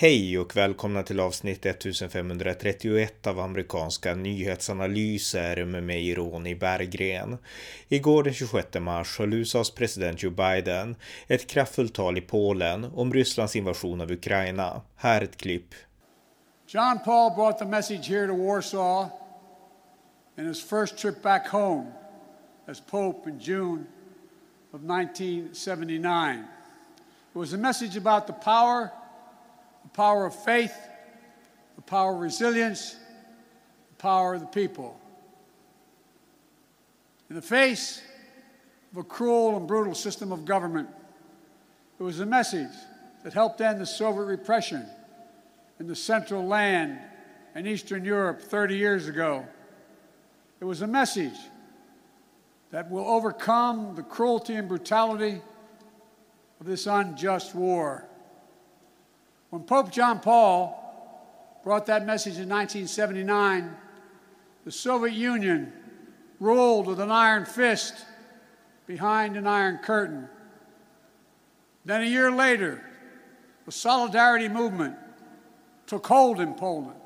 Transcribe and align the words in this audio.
Hej 0.00 0.38
och 0.38 0.56
välkomna 0.56 1.02
till 1.02 1.20
avsnitt 1.20 1.66
1531 1.66 3.26
av 3.26 3.40
amerikanska 3.40 4.14
nyhetsanalyser 4.14 5.64
med 5.64 5.82
mig 5.82 6.14
Ronny 6.14 6.54
Berggren. 6.54 7.38
Igår 7.88 8.22
den 8.22 8.34
26 8.34 8.68
mars 8.80 9.18
höll 9.18 9.32
USAs 9.32 9.70
president 9.70 10.22
Joe 10.22 10.30
Biden 10.30 10.96
ett 11.26 11.46
kraftfullt 11.46 11.94
tal 11.94 12.18
i 12.18 12.20
Polen 12.20 12.84
om 12.94 13.12
Rysslands 13.12 13.56
invasion 13.56 14.00
av 14.00 14.12
Ukraina. 14.12 14.80
Här 14.96 15.22
ett 15.22 15.36
klipp. 15.36 15.74
John 16.68 16.98
Paul 17.04 17.34
brought 17.34 17.58
the 17.58 17.64
message 17.64 18.08
here 18.08 18.26
to 18.26 18.34
Warsaw 18.34 19.08
in 20.38 20.46
his 20.46 20.68
first 20.68 20.98
trip 20.98 21.22
back 21.22 21.48
home 21.48 21.86
as 22.66 22.80
Pope 22.80 23.30
in 23.30 23.38
June 23.38 23.84
of 24.72 24.80
1979. 24.80 26.44
It 27.32 27.38
was 27.38 27.52
a 27.52 27.58
message 27.58 27.96
about 27.96 28.26
the 28.26 28.44
power 28.44 28.97
the 29.88 29.96
power 29.96 30.26
of 30.26 30.34
faith, 30.34 30.76
the 31.76 31.82
power 31.82 32.14
of 32.14 32.20
resilience, 32.20 32.92
the 32.92 33.96
power 33.96 34.34
of 34.34 34.40
the 34.40 34.46
people. 34.46 35.00
In 37.30 37.36
the 37.36 37.42
face 37.42 38.02
of 38.92 38.98
a 38.98 39.02
cruel 39.02 39.56
and 39.56 39.66
brutal 39.66 39.94
system 39.94 40.30
of 40.30 40.44
government, 40.44 40.90
it 41.98 42.02
was 42.02 42.20
a 42.20 42.26
message 42.26 42.68
that 43.24 43.32
helped 43.32 43.62
end 43.62 43.80
the 43.80 43.86
Soviet 43.86 44.24
repression 44.24 44.86
in 45.80 45.86
the 45.86 45.96
Central 45.96 46.46
Land 46.46 46.98
and 47.54 47.66
Eastern 47.66 48.04
Europe 48.04 48.42
30 48.42 48.76
years 48.76 49.08
ago. 49.08 49.46
It 50.60 50.66
was 50.66 50.82
a 50.82 50.86
message 50.86 51.38
that 52.72 52.90
will 52.90 53.08
overcome 53.08 53.94
the 53.94 54.02
cruelty 54.02 54.54
and 54.54 54.68
brutality 54.68 55.40
of 56.60 56.66
this 56.66 56.86
unjust 56.86 57.54
war. 57.54 58.07
When 59.50 59.62
Pope 59.62 59.90
John 59.90 60.20
Paul 60.20 60.74
brought 61.64 61.86
that 61.86 62.04
message 62.04 62.38
in 62.38 62.48
1979, 62.48 63.74
the 64.64 64.72
Soviet 64.72 65.14
Union 65.14 65.72
ruled 66.40 66.86
with 66.86 67.00
an 67.00 67.10
iron 67.10 67.44
fist 67.44 67.94
behind 68.86 69.36
an 69.36 69.46
iron 69.46 69.78
curtain. 69.78 70.28
Then 71.84 72.02
a 72.02 72.06
year 72.06 72.30
later, 72.30 72.84
the 73.64 73.72
Solidarity 73.72 74.48
movement 74.48 74.96
took 75.86 76.06
hold 76.06 76.40
in 76.40 76.54
Poland. 76.54 77.00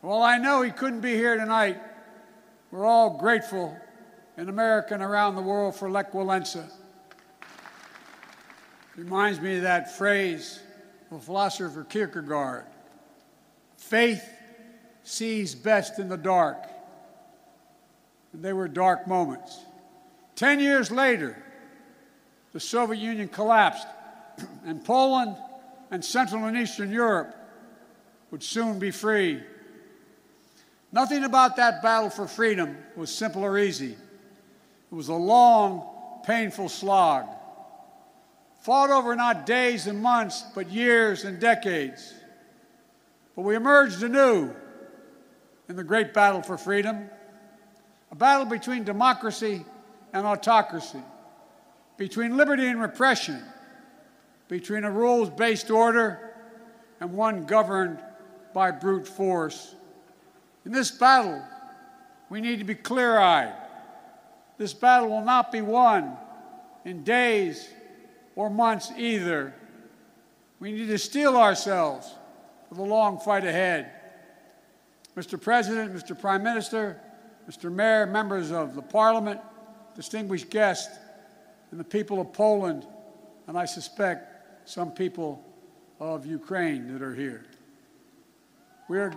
While 0.00 0.22
I 0.22 0.38
know 0.38 0.62
he 0.62 0.70
couldn't 0.70 1.00
be 1.00 1.14
here 1.14 1.36
tonight, 1.36 1.78
we're 2.70 2.84
all 2.84 3.18
grateful 3.18 3.76
in 4.36 4.48
America 4.48 4.94
and 4.94 5.02
around 5.02 5.36
the 5.36 5.42
world 5.42 5.76
for 5.76 5.90
Lech 5.90 6.12
Walesa. 6.12 6.70
Reminds 8.96 9.40
me 9.40 9.56
of 9.56 9.62
that 9.62 9.96
phrase 9.96 10.60
of 11.14 11.24
philosopher 11.24 11.84
Kierkegaard. 11.84 12.64
Faith 13.76 14.22
sees 15.02 15.54
best 15.54 15.98
in 15.98 16.08
the 16.08 16.16
dark. 16.16 16.58
And 18.32 18.44
they 18.44 18.52
were 18.52 18.68
dark 18.68 19.06
moments. 19.06 19.58
Ten 20.34 20.58
years 20.58 20.90
later, 20.90 21.40
the 22.52 22.60
Soviet 22.60 23.00
Union 23.00 23.28
collapsed, 23.28 23.86
and 24.64 24.84
Poland 24.84 25.36
and 25.90 26.04
Central 26.04 26.44
and 26.44 26.56
Eastern 26.56 26.90
Europe 26.90 27.34
would 28.30 28.42
soon 28.42 28.78
be 28.78 28.90
free. 28.90 29.40
Nothing 30.90 31.24
about 31.24 31.56
that 31.56 31.82
battle 31.82 32.10
for 32.10 32.26
freedom 32.26 32.76
was 32.96 33.14
simple 33.14 33.44
or 33.44 33.58
easy. 33.58 33.92
It 33.92 34.94
was 34.94 35.08
a 35.08 35.14
long, 35.14 36.22
painful 36.24 36.68
slog 36.68 37.26
fought 38.64 38.88
over 38.88 39.14
not 39.14 39.44
days 39.44 39.86
and 39.86 40.00
months, 40.00 40.42
but 40.54 40.70
years 40.70 41.24
and 41.24 41.38
decades. 41.38 42.14
But 43.36 43.42
we 43.42 43.56
emerged 43.56 44.02
anew 44.02 44.54
in 45.68 45.76
the 45.76 45.84
great 45.84 46.14
battle 46.14 46.40
for 46.40 46.56
freedom, 46.56 47.10
a 48.10 48.14
battle 48.14 48.46
between 48.46 48.82
democracy 48.82 49.66
and 50.14 50.26
autocracy, 50.26 51.02
between 51.98 52.38
liberty 52.38 52.66
and 52.66 52.80
repression, 52.80 53.42
between 54.48 54.84
a 54.84 54.90
rules 54.90 55.28
based 55.28 55.70
order 55.70 56.32
and 57.00 57.12
one 57.12 57.44
governed 57.44 57.98
by 58.54 58.70
brute 58.70 59.06
force. 59.06 59.74
In 60.64 60.72
this 60.72 60.90
battle, 60.90 61.44
we 62.30 62.40
need 62.40 62.60
to 62.60 62.64
be 62.64 62.74
clear 62.74 63.18
eyed. 63.18 63.52
This 64.56 64.72
battle 64.72 65.10
will 65.10 65.24
not 65.24 65.52
be 65.52 65.60
won 65.60 66.16
in 66.86 67.04
days 67.04 67.68
or 68.36 68.50
months 68.50 68.92
either. 68.96 69.54
We 70.60 70.72
need 70.72 70.86
to 70.86 70.98
steel 70.98 71.36
ourselves 71.36 72.12
for 72.68 72.74
the 72.74 72.82
long 72.82 73.18
fight 73.18 73.44
ahead. 73.44 73.90
Mr. 75.16 75.40
President, 75.40 75.94
Mr. 75.94 76.18
Prime 76.18 76.42
Minister, 76.42 77.00
Mr. 77.48 77.70
Mayor, 77.70 78.06
members 78.06 78.50
of 78.50 78.74
the 78.74 78.82
Parliament, 78.82 79.40
distinguished 79.94 80.50
guests, 80.50 80.98
and 81.70 81.78
the 81.78 81.84
people 81.84 82.20
of 82.20 82.32
Poland, 82.32 82.86
and 83.46 83.56
I 83.56 83.64
suspect 83.64 84.68
some 84.68 84.90
people 84.90 85.44
of 86.00 86.26
Ukraine 86.26 86.92
that 86.92 87.02
are 87.02 87.14
here. 87.14 87.44
We 88.88 88.98
are, 88.98 89.12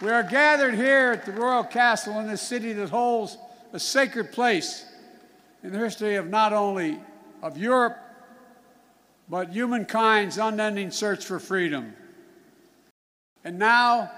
we 0.00 0.10
are 0.10 0.22
gathered 0.22 0.74
here 0.74 1.12
at 1.12 1.24
the 1.24 1.32
Royal 1.32 1.64
Castle 1.64 2.20
in 2.20 2.28
this 2.28 2.42
city 2.42 2.72
that 2.74 2.90
holds 2.90 3.38
a 3.72 3.78
sacred 3.78 4.32
place 4.32 4.84
in 5.62 5.72
the 5.72 5.78
history 5.78 6.16
of 6.16 6.28
not 6.28 6.52
only 6.52 6.98
of 7.44 7.58
Europe, 7.58 7.98
but 9.28 9.50
humankind's 9.50 10.38
unending 10.38 10.90
search 10.90 11.26
for 11.26 11.38
freedom. 11.38 11.92
And 13.44 13.58
now, 13.58 14.10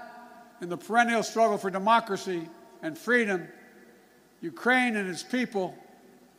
in 0.61 0.69
the 0.69 0.77
perennial 0.77 1.21
struggle 1.23 1.57
for 1.57 1.69
democracy 1.69 2.47
and 2.81 2.97
freedom, 2.97 3.45
Ukraine 4.39 4.95
and 4.95 5.09
its 5.09 5.23
people 5.23 5.75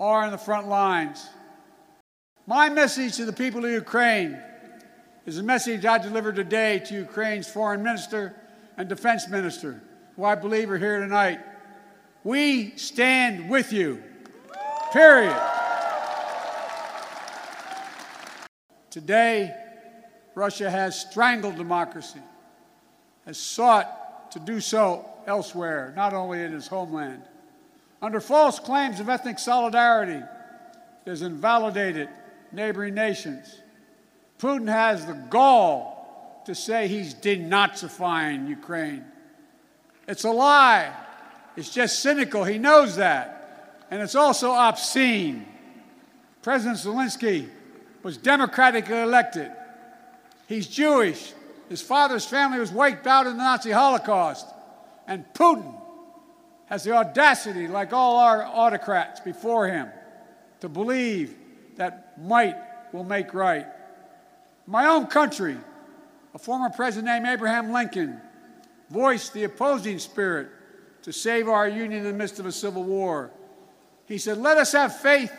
are 0.01 0.25
in 0.25 0.31
the 0.31 0.39
front 0.39 0.69
lines. 0.69 1.29
My 2.47 2.71
message 2.71 3.17
to 3.17 3.27
the 3.27 3.35
people 3.35 3.67
of 3.67 3.71
Ukraine 3.71 4.41
is 5.27 5.37
a 5.37 5.43
message 5.43 5.85
I 5.85 5.99
delivered 5.99 6.37
today 6.37 6.79
to 6.87 6.95
Ukraine's 6.95 7.47
foreign 7.47 7.83
minister 7.83 8.35
and 8.79 8.89
defense 8.89 9.29
minister, 9.29 9.83
who 10.17 10.25
I 10.25 10.37
believe 10.37 10.71
are 10.71 10.79
here 10.79 11.01
tonight. 11.01 11.41
We 12.25 12.71
stand 12.77 13.51
with 13.51 13.75
you. 13.75 14.03
Period. 14.91 15.58
Today, 18.99 19.55
Russia 20.35 20.69
has 20.69 21.01
strangled 21.01 21.55
democracy, 21.55 22.19
has 23.27 23.39
sought 23.39 24.33
to 24.33 24.41
do 24.41 24.59
so 24.59 25.09
elsewhere, 25.25 25.93
not 25.95 26.15
only 26.15 26.43
in 26.43 26.53
its 26.53 26.67
homeland. 26.67 27.23
Under 28.03 28.19
false 28.19 28.59
claims 28.59 28.99
of 28.99 29.09
ethnic 29.09 29.39
solidarity, 29.39 30.21
it 31.07 31.09
has 31.09 31.23
invalidated 31.23 32.09
neighboring 32.51 32.95
nations. 32.95 33.61
Putin 34.41 34.67
has 34.67 35.07
the 35.07 35.13
gall 35.13 36.43
to 36.47 36.53
say 36.57 36.89
he's 36.89 37.15
denazifying 37.15 38.49
Ukraine. 38.49 39.05
It's 40.09 40.25
a 40.25 40.33
lie. 40.33 40.93
It's 41.57 41.73
just 41.73 42.01
cynical. 42.01 42.43
He 42.43 42.59
knows 42.59 42.97
that. 42.97 43.87
And 43.93 44.03
it's 44.03 44.17
also 44.17 44.51
obscene. 44.51 45.47
President 46.43 46.79
Zelensky 46.79 47.49
was 48.03 48.17
democratically 48.17 49.01
elected. 49.01 49.51
He's 50.47 50.67
Jewish. 50.67 51.33
His 51.69 51.83
father's 51.83 52.25
family 52.25 52.59
was 52.59 52.73
wiped 52.73 53.07
out 53.07 53.27
in 53.27 53.37
the 53.37 53.43
Nazi 53.43 53.71
Holocaust. 53.71 54.47
And 55.07 55.25
Putin 55.35 55.75
has 56.67 56.85
the 56.85 56.93
audacity, 56.93 57.67
like 57.67 57.93
all 57.93 58.19
our 58.19 58.45
autocrats 58.45 59.21
before 59.21 59.69
him, 59.69 59.89
to 60.61 60.69
believe 60.69 61.35
that 61.77 62.19
might 62.21 62.55
will 62.93 63.05
make 63.05 63.35
right. 63.35 63.67
My 64.67 64.87
own 64.87 65.07
country, 65.07 65.57
a 66.35 66.39
former 66.39 66.71
president 66.71 67.07
named 67.07 67.27
Abraham 67.27 67.73
Lincoln, 67.73 68.21
voiced 68.91 69.33
the 69.33 69.45
opposing 69.45 69.99
spirit 69.99 70.49
to 71.03 71.13
save 71.13 71.49
our 71.49 71.69
union 71.69 72.01
in 72.01 72.05
the 72.05 72.13
midst 72.13 72.39
of 72.39 72.47
a 72.47 72.53
civil 72.53 72.83
war. 72.83 73.31
He 74.07 74.19
said, 74.19 74.39
Let 74.39 74.59
us 74.59 74.73
have 74.73 74.99
faith 75.01 75.33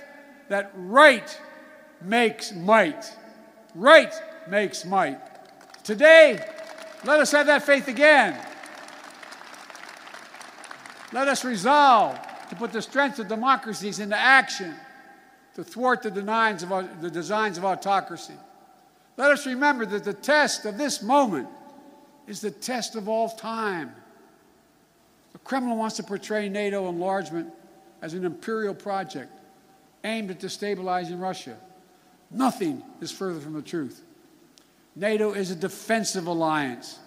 that 0.50 0.72
right 0.76 1.40
makes 2.02 2.52
might. 2.54 3.06
Right 3.76 4.14
makes 4.48 4.86
might. 4.86 5.20
Today, 5.84 6.40
let 7.06 7.20
us 7.20 7.32
have 7.32 7.48
that 7.48 7.64
faith 7.64 7.88
again. 7.88 8.40
Let 11.12 11.28
us 11.28 11.44
resolve 11.44 12.20
to 12.50 12.56
put 12.56 12.72
the 12.72 12.82
strength 12.82 13.20
of 13.20 13.28
democracies 13.28 14.00
into 14.00 14.18
action 14.18 14.76
to 15.56 15.64
thwart 15.64 16.04
the, 16.04 16.12
designs 16.12 16.64
of, 16.64 17.02
the 17.02 17.10
designs 17.10 17.58
of 17.58 17.66
autocracy. 17.66 18.34
Let 19.18 19.32
us 19.32 19.46
remember 19.46 19.86
that 19.86 20.04
the 20.04 20.14
test 20.14 20.66
of 20.66 20.78
this 20.78 21.02
moment 21.02 21.50
is 22.28 22.42
the 22.42 22.52
test 22.52 22.96
of 22.96 23.10
all 23.10 23.30
time. 23.30 23.94
The 25.34 25.40
Kremlin 25.40 25.78
wants 25.78 25.98
to 25.98 26.04
portray 26.04 26.48
NATO 26.48 26.88
enlargement 26.88 27.52
as 28.02 28.14
an 28.14 28.24
imperial 28.24 28.74
project 28.74 29.32
aimed 30.04 30.32
at 30.32 30.40
destabilizing 30.40 31.20
Russia. 31.20 31.58
Nothing 32.32 32.84
is 33.02 33.12
further 33.12 33.40
from 33.40 33.54
the 33.54 33.62
truth. 33.62 34.04
NATO 34.96 35.32
is 35.32 35.52
a 35.52 35.56
defensive 35.56 36.28
alliance. 36.28 37.00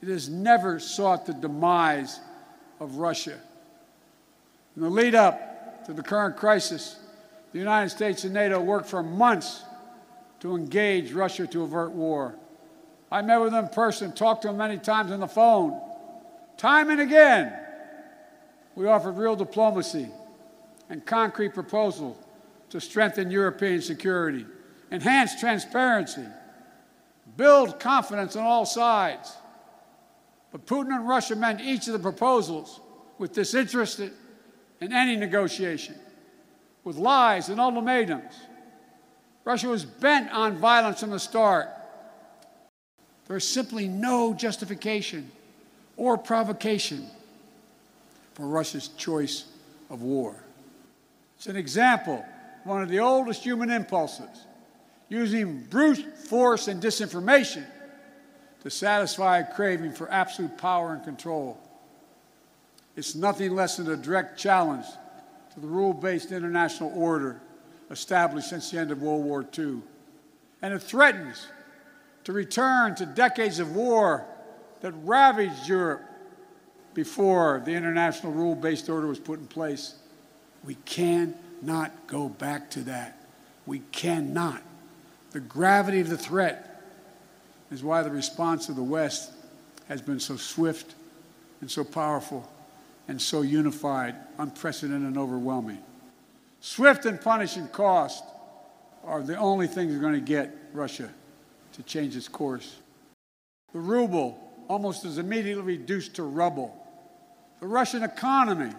It 0.00 0.08
has 0.08 0.28
never 0.28 0.78
sought 0.78 1.26
the 1.26 1.34
demise 1.34 2.20
of 2.80 2.96
Russia. 2.96 3.38
In 4.76 4.82
the 4.82 4.88
lead 4.88 5.14
up 5.14 5.86
to 5.86 5.92
the 5.92 6.02
current 6.02 6.36
crisis, 6.36 6.98
the 7.52 7.58
United 7.58 7.90
States 7.90 8.24
and 8.24 8.34
NATO 8.34 8.60
worked 8.60 8.88
for 8.88 9.02
months 9.02 9.62
to 10.40 10.56
engage 10.56 11.12
Russia 11.12 11.46
to 11.46 11.62
avert 11.62 11.92
war. 11.92 12.34
I 13.10 13.22
met 13.22 13.40
with 13.40 13.52
them 13.52 13.66
in 13.66 13.70
person, 13.70 14.12
talked 14.12 14.42
to 14.42 14.48
them 14.48 14.56
many 14.56 14.78
times 14.78 15.12
on 15.12 15.20
the 15.20 15.28
phone. 15.28 15.80
Time 16.56 16.90
and 16.90 17.00
again, 17.00 17.52
we 18.74 18.86
offered 18.86 19.16
real 19.16 19.36
diplomacy 19.36 20.08
and 20.90 21.04
concrete 21.04 21.54
proposals 21.54 22.16
to 22.74 22.80
strengthen 22.80 23.30
European 23.30 23.80
security, 23.80 24.44
enhance 24.90 25.38
transparency, 25.38 26.24
build 27.36 27.78
confidence 27.78 28.34
on 28.34 28.42
all 28.42 28.66
sides. 28.66 29.32
But 30.50 30.66
Putin 30.66 30.92
and 30.92 31.06
Russia 31.06 31.36
met 31.36 31.60
each 31.60 31.86
of 31.86 31.92
the 31.92 32.00
proposals 32.00 32.80
with 33.16 33.32
disinterest 33.32 34.00
in 34.00 34.92
any 34.92 35.14
negotiation, 35.14 35.94
with 36.82 36.96
lies 36.96 37.48
and 37.48 37.60
ultimatums. 37.60 38.34
Russia 39.44 39.68
was 39.68 39.84
bent 39.84 40.32
on 40.32 40.56
violence 40.56 40.98
from 40.98 41.10
the 41.10 41.20
start. 41.20 41.68
There 43.28 43.36
is 43.36 43.46
simply 43.46 43.86
no 43.86 44.34
justification 44.34 45.30
or 45.96 46.18
provocation 46.18 47.06
for 48.32 48.48
Russia's 48.48 48.88
choice 48.88 49.44
of 49.90 50.02
war. 50.02 50.34
It's 51.36 51.46
an 51.46 51.54
example 51.54 52.26
one 52.64 52.82
of 52.82 52.88
the 52.88 52.98
oldest 52.98 53.42
human 53.42 53.70
impulses, 53.70 54.46
using 55.08 55.60
brute 55.64 56.16
force 56.16 56.68
and 56.68 56.82
disinformation 56.82 57.64
to 58.62 58.70
satisfy 58.70 59.38
a 59.38 59.54
craving 59.54 59.92
for 59.92 60.10
absolute 60.10 60.56
power 60.56 60.94
and 60.94 61.04
control. 61.04 61.58
It's 62.96 63.14
nothing 63.14 63.54
less 63.54 63.76
than 63.76 63.90
a 63.90 63.96
direct 63.96 64.38
challenge 64.38 64.86
to 65.52 65.60
the 65.60 65.66
rule 65.66 65.92
based 65.92 66.32
international 66.32 66.92
order 66.94 67.40
established 67.90 68.48
since 68.48 68.70
the 68.70 68.78
end 68.78 68.90
of 68.90 69.02
World 69.02 69.24
War 69.24 69.46
II. 69.56 69.80
And 70.62 70.72
it 70.72 70.82
threatens 70.82 71.46
to 72.24 72.32
return 72.32 72.94
to 72.96 73.06
decades 73.06 73.58
of 73.58 73.76
war 73.76 74.26
that 74.80 74.92
ravaged 75.02 75.68
Europe 75.68 76.02
before 76.94 77.62
the 77.64 77.72
international 77.72 78.32
rule 78.32 78.54
based 78.54 78.88
order 78.88 79.06
was 79.06 79.18
put 79.18 79.38
in 79.38 79.46
place. 79.46 79.96
We 80.64 80.76
cannot 81.64 82.06
go 82.06 82.28
back 82.28 82.70
to 82.70 82.80
that. 82.80 83.16
We 83.64 83.80
cannot. 83.90 84.62
The 85.30 85.40
gravity 85.40 86.00
of 86.00 86.10
the 86.10 86.18
threat 86.18 86.82
is 87.70 87.82
why 87.82 88.02
the 88.02 88.10
response 88.10 88.68
of 88.68 88.76
the 88.76 88.82
West 88.82 89.32
has 89.88 90.02
been 90.02 90.20
so 90.20 90.36
swift 90.36 90.94
and 91.62 91.70
so 91.70 91.82
powerful 91.82 92.48
and 93.08 93.20
so 93.20 93.40
unified, 93.40 94.14
unprecedented, 94.38 95.06
and 95.06 95.16
overwhelming. 95.16 95.78
Swift 96.60 97.06
and 97.06 97.18
punishing 97.20 97.68
cost 97.68 98.24
are 99.04 99.22
the 99.22 99.36
only 99.36 99.66
things 99.66 99.92
that 99.92 99.98
are 99.98 100.02
going 100.02 100.14
to 100.14 100.20
get 100.20 100.54
Russia 100.74 101.08
to 101.72 101.82
change 101.82 102.14
its 102.14 102.28
course. 102.28 102.76
The 103.72 103.80
ruble 103.80 104.38
almost 104.68 105.04
is 105.06 105.16
immediately 105.16 105.62
reduced 105.62 106.14
to 106.16 106.24
rubble. 106.24 106.74
The 107.60 107.66
Russian 107.66 108.02
economy, 108.02 108.72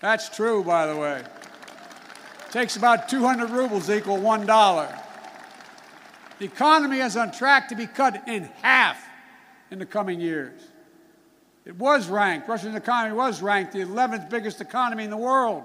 that's 0.00 0.30
true, 0.30 0.64
by 0.64 0.86
the 0.86 0.96
way, 0.96 1.22
takes 2.50 2.76
about 2.76 3.08
200 3.08 3.50
rubles 3.50 3.88
equal 3.88 4.18
one 4.18 4.46
dollar. 4.46 4.88
The 6.38 6.46
economy 6.46 7.00
is 7.00 7.16
on 7.16 7.32
track 7.32 7.68
to 7.68 7.74
be 7.74 7.86
cut 7.86 8.26
in 8.26 8.44
half 8.62 9.02
in 9.70 9.78
the 9.78 9.86
coming 9.86 10.20
years. 10.20 10.60
It 11.64 11.76
was 11.76 12.08
ranked, 12.08 12.48
Russia's 12.48 12.74
economy 12.74 13.14
was 13.14 13.42
ranked 13.42 13.72
the 13.72 13.80
11th 13.80 14.30
biggest 14.30 14.60
economy 14.60 15.04
in 15.04 15.10
the 15.10 15.16
world 15.16 15.62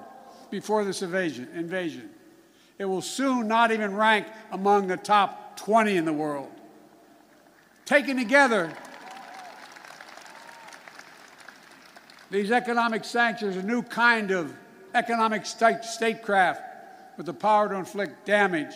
before 0.51 0.83
this 0.83 1.01
invasion. 1.01 1.47
invasion. 1.55 2.09
It 2.77 2.85
will 2.85 3.01
soon 3.01 3.47
not 3.47 3.71
even 3.71 3.95
rank 3.95 4.27
among 4.51 4.88
the 4.88 4.97
top 4.97 5.57
20 5.57 5.95
in 5.95 6.03
the 6.03 6.13
world. 6.13 6.51
Taken 7.85 8.17
together, 8.17 8.73
these 12.29 12.51
economic 12.51 13.05
sanctions 13.05 13.55
are 13.55 13.61
a 13.61 13.63
new 13.63 13.81
kind 13.81 14.31
of 14.31 14.53
economic 14.93 15.45
statecraft 15.45 16.61
with 17.17 17.25
the 17.25 17.33
power 17.33 17.69
to 17.69 17.75
inflict 17.75 18.25
damage 18.25 18.75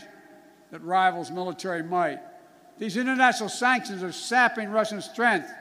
that 0.72 0.84
rivals 0.84 1.32
military 1.32 1.84
might. 1.84 2.20
These 2.78 2.98
international 2.98 3.50
sanctions 3.50 4.04
are 4.04 4.12
sapping 4.12 4.70
Russian 4.70 5.02
strength, 5.02 5.52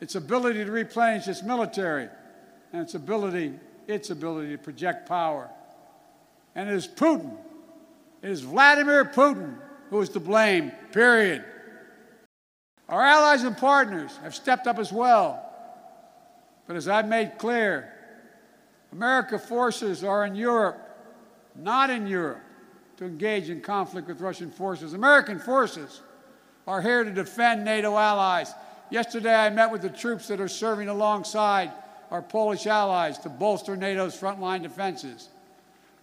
its 0.00 0.14
ability 0.14 0.64
to 0.64 0.70
replenish 0.70 1.28
its 1.28 1.42
military, 1.42 2.08
and 2.72 2.82
its 2.82 2.94
ability, 2.94 3.54
its 3.86 4.10
ability 4.10 4.52
to 4.52 4.58
project 4.58 5.08
power. 5.08 5.48
And 6.54 6.68
it 6.68 6.74
is 6.74 6.86
Putin, 6.86 7.36
it 8.20 8.30
is 8.30 8.42
Vladimir 8.42 9.04
Putin 9.04 9.56
who 9.92 10.00
is 10.00 10.08
to 10.10 10.20
blame, 10.20 10.72
period. 10.90 11.44
Our 12.88 13.02
allies 13.02 13.42
and 13.42 13.56
partners 13.56 14.18
have 14.22 14.34
stepped 14.34 14.66
up 14.66 14.78
as 14.78 14.92
well. 14.92 15.48
But 16.66 16.76
as 16.76 16.88
I've 16.88 17.08
made 17.08 17.38
clear, 17.38 17.92
America 18.92 19.38
forces 19.38 20.02
are 20.04 20.24
in 20.24 20.34
Europe, 20.34 20.78
not 21.56 21.90
in 21.90 22.06
Europe 22.06 22.42
to 22.96 23.04
engage 23.04 23.50
in 23.50 23.60
conflict 23.60 24.08
with 24.08 24.20
Russian 24.20 24.50
forces. 24.50 24.94
American 24.94 25.38
forces 25.38 26.02
are 26.66 26.80
here 26.80 27.04
to 27.04 27.10
defend 27.10 27.64
NATO 27.64 27.96
allies. 27.96 28.52
Yesterday, 28.90 29.34
I 29.34 29.50
met 29.50 29.70
with 29.70 29.82
the 29.82 29.90
troops 29.90 30.28
that 30.28 30.40
are 30.40 30.48
serving 30.48 30.88
alongside 30.88 31.72
our 32.10 32.22
Polish 32.22 32.66
allies 32.66 33.18
to 33.20 33.28
bolster 33.28 33.76
NATO's 33.76 34.18
frontline 34.18 34.62
defenses. 34.62 35.30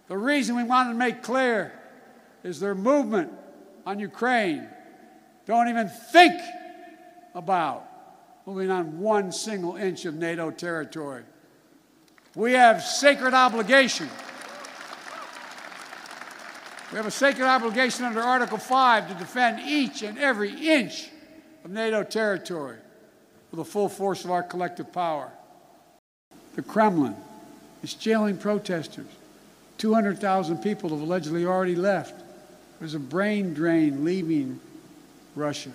The 0.08 0.18
reason 0.18 0.56
we 0.56 0.64
want 0.64 0.90
to 0.90 0.94
make 0.94 1.22
clear 1.22 1.72
is 2.42 2.58
their 2.58 2.74
movement 2.74 3.32
on 3.86 4.00
Ukraine. 4.00 4.68
Don't 5.46 5.68
even 5.68 5.88
think 5.88 6.40
about 7.34 7.86
moving 8.44 8.70
on 8.70 8.98
one 8.98 9.30
single 9.30 9.76
inch 9.76 10.04
of 10.04 10.14
NATO 10.14 10.50
territory. 10.50 11.22
We 12.34 12.52
have 12.52 12.82
sacred 12.82 13.34
obligation 13.34 14.08
we 16.90 16.96
have 16.96 17.06
a 17.06 17.10
sacred 17.10 17.46
obligation 17.46 18.04
under 18.04 18.20
Article 18.20 18.58
5 18.58 19.08
to 19.08 19.14
defend 19.14 19.60
each 19.60 20.02
and 20.02 20.18
every 20.18 20.50
inch 20.50 21.08
of 21.64 21.70
NATO 21.70 22.02
territory 22.02 22.78
with 23.50 23.58
the 23.58 23.64
full 23.64 23.88
force 23.88 24.24
of 24.24 24.30
our 24.30 24.42
collective 24.42 24.92
power. 24.92 25.30
The 26.56 26.62
Kremlin 26.62 27.14
is 27.82 27.94
jailing 27.94 28.38
protesters. 28.38 29.06
200,000 29.78 30.58
people 30.58 30.90
have 30.90 31.00
allegedly 31.00 31.46
already 31.46 31.76
left. 31.76 32.14
There's 32.80 32.94
a 32.94 32.98
brain 32.98 33.54
drain 33.54 34.04
leaving 34.04 34.58
Russia, 35.36 35.70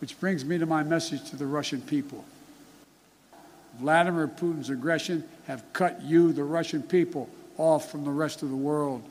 which 0.00 0.18
brings 0.18 0.44
me 0.44 0.56
to 0.58 0.66
my 0.66 0.82
message 0.82 1.28
to 1.30 1.36
the 1.36 1.46
Russian 1.46 1.82
people. 1.82 2.24
Vladimir 3.78 4.26
Putin's 4.26 4.70
aggression 4.70 5.22
have 5.46 5.62
cut 5.72 6.02
you, 6.02 6.32
the 6.32 6.44
Russian 6.44 6.82
people, 6.82 7.28
off 7.58 7.90
from 7.90 8.04
the 8.04 8.10
rest 8.10 8.42
of 8.42 8.48
the 8.48 8.56
world 8.56 9.02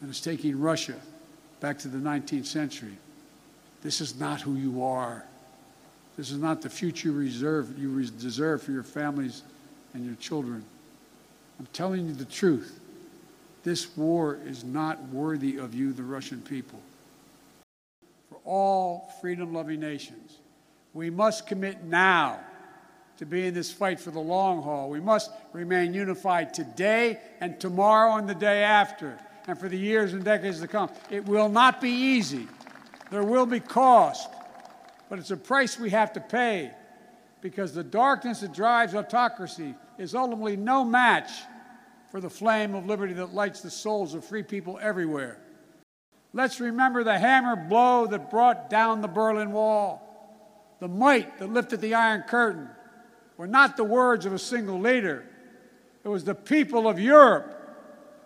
and 0.00 0.10
is 0.10 0.20
taking 0.20 0.60
Russia 0.60 0.96
back 1.60 1.78
to 1.78 1.88
the 1.88 1.98
19th 1.98 2.46
century. 2.46 2.96
This 3.82 4.00
is 4.00 4.18
not 4.18 4.40
who 4.40 4.54
you 4.54 4.82
are. 4.82 5.24
This 6.16 6.30
is 6.30 6.38
not 6.38 6.62
the 6.62 6.70
future 6.70 7.12
reserve 7.12 7.78
you 7.78 8.04
deserve 8.10 8.62
for 8.62 8.72
your 8.72 8.82
families 8.82 9.42
and 9.94 10.04
your 10.04 10.14
children. 10.16 10.64
I'm 11.58 11.68
telling 11.72 12.06
you 12.06 12.14
the 12.14 12.24
truth. 12.24 12.80
This 13.64 13.96
war 13.96 14.38
is 14.46 14.64
not 14.64 15.02
worthy 15.08 15.56
of 15.56 15.74
you, 15.74 15.92
the 15.92 16.02
Russian 16.02 16.40
people. 16.40 16.80
For 18.28 18.38
all 18.44 19.12
freedom 19.20 19.52
loving 19.52 19.80
nations, 19.80 20.38
we 20.94 21.10
must 21.10 21.46
commit 21.46 21.84
now 21.84 22.40
to 23.18 23.26
be 23.26 23.46
in 23.46 23.54
this 23.54 23.72
fight 23.72 23.98
for 23.98 24.10
the 24.10 24.20
long 24.20 24.62
haul. 24.62 24.90
We 24.90 25.00
must 25.00 25.30
remain 25.52 25.94
unified 25.94 26.54
today 26.54 27.18
and 27.40 27.58
tomorrow 27.58 28.16
and 28.16 28.28
the 28.28 28.34
day 28.34 28.62
after 28.62 29.18
and 29.46 29.58
for 29.58 29.68
the 29.68 29.78
years 29.78 30.12
and 30.12 30.24
decades 30.24 30.60
to 30.60 30.68
come. 30.68 30.90
It 31.10 31.26
will 31.26 31.48
not 31.48 31.80
be 31.80 31.90
easy. 31.90 32.48
There 33.10 33.22
will 33.22 33.46
be 33.46 33.60
cost, 33.60 34.28
but 35.08 35.18
it's 35.18 35.30
a 35.30 35.36
price 35.36 35.78
we 35.78 35.90
have 35.90 36.12
to 36.14 36.20
pay 36.20 36.72
because 37.40 37.72
the 37.72 37.84
darkness 37.84 38.40
that 38.40 38.52
drives 38.52 38.94
autocracy 38.94 39.74
is 39.98 40.14
ultimately 40.14 40.56
no 40.56 40.84
match 40.84 41.30
for 42.10 42.20
the 42.20 42.30
flame 42.30 42.74
of 42.74 42.86
liberty 42.86 43.14
that 43.14 43.34
lights 43.34 43.60
the 43.60 43.70
souls 43.70 44.14
of 44.14 44.24
free 44.24 44.42
people 44.42 44.78
everywhere. 44.82 45.38
Let's 46.32 46.60
remember 46.60 47.04
the 47.04 47.18
hammer 47.18 47.56
blow 47.56 48.06
that 48.08 48.30
brought 48.30 48.68
down 48.68 49.00
the 49.00 49.08
Berlin 49.08 49.52
Wall. 49.52 50.02
The 50.80 50.88
might 50.88 51.38
that 51.38 51.50
lifted 51.50 51.80
the 51.80 51.94
Iron 51.94 52.22
Curtain 52.22 52.68
were 53.36 53.46
not 53.46 53.76
the 53.76 53.84
words 53.84 54.26
of 54.26 54.32
a 54.32 54.38
single 54.38 54.80
leader. 54.80 55.24
It 56.04 56.08
was 56.08 56.24
the 56.24 56.34
people 56.34 56.88
of 56.88 57.00
Europe 57.00 57.55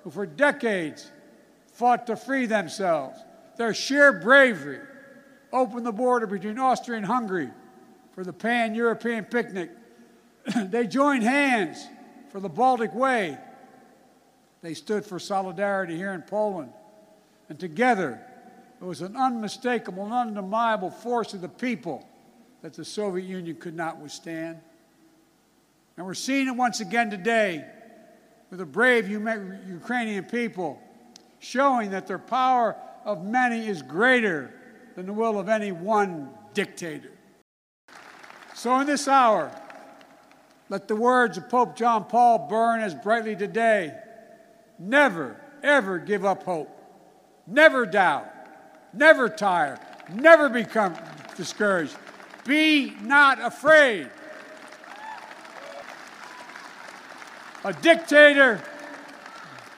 who 0.03 0.11
for 0.11 0.27
decades 0.27 1.11
fought 1.73 2.07
to 2.07 2.17
free 2.17 2.47
themselves. 2.47 3.19
Their 3.57 3.75
sheer 3.75 4.13
bravery 4.13 4.81
opened 5.53 5.87
the 5.87 5.93
border 5.93 6.27
between 6.27 6.59
Austria 6.59 6.97
and 6.99 7.07
Hungary 7.07 7.51
for 8.13 8.25
the 8.25 8.33
pan 8.33 8.75
European 8.75 9.25
picnic. 9.25 9.71
they 10.57 10.87
joined 10.87 11.23
hands 11.23 11.87
for 12.31 12.41
the 12.41 12.49
Baltic 12.49 12.95
Way. 12.95 13.39
They 14.63 14.75
stood 14.75 15.05
for 15.05 15.19
solidarity 15.19 15.97
here 15.97 16.13
in 16.13 16.23
Poland. 16.23 16.73
And 17.49 17.59
together, 17.59 18.21
it 18.81 18.85
was 18.85 19.01
an 19.01 19.17
unmistakable 19.17 20.05
and 20.05 20.13
undeniable 20.13 20.91
force 20.91 21.35
of 21.35 21.41
the 21.41 21.49
people 21.49 22.07
that 22.63 22.75
the 22.75 22.85
Soviet 22.85 23.27
Union 23.27 23.57
could 23.57 23.75
not 23.75 23.99
withstand. 23.99 24.59
And 25.97 26.07
we're 26.07 26.15
seeing 26.15 26.47
it 26.47 26.57
once 26.57 26.81
again 26.81 27.11
today 27.11 27.65
with 28.51 28.59
the 28.59 28.67
brave 28.67 29.09
Ukrainian 29.09 30.25
people 30.25 30.81
showing 31.39 31.91
that 31.93 32.07
their 32.07 32.19
power 32.19 32.77
of 33.05 33.25
many 33.25 33.67
is 33.67 33.81
greater 33.83 34.53
than 34.95 35.07
the 35.07 35.13
will 35.13 35.39
of 35.39 35.49
any 35.49 35.73
one 35.73 36.29
dictator. 36.53 37.13
So, 38.55 38.79
in 38.81 38.87
this 38.87 39.09
hour, 39.09 39.51
let 40.69 40.87
the 40.87 40.97
words 40.97 41.39
of 41.39 41.49
Pope 41.49 41.77
John 41.77 42.05
Paul 42.05 42.47
burn 42.49 42.81
as 42.81 42.95
brightly 42.95 43.35
today. 43.35 43.95
Never, 44.79 45.41
ever 45.63 45.99
give 45.99 46.25
up 46.25 46.43
hope. 46.43 46.71
Never 47.47 47.87
doubt. 47.87 48.29
Never 48.93 49.29
tire. 49.29 49.79
Never 50.13 50.49
become 50.49 50.95
discouraged. 51.37 51.97
Be 52.45 52.93
not 53.03 53.41
afraid. 53.41 54.11
A 57.65 57.73
dictator 57.75 58.63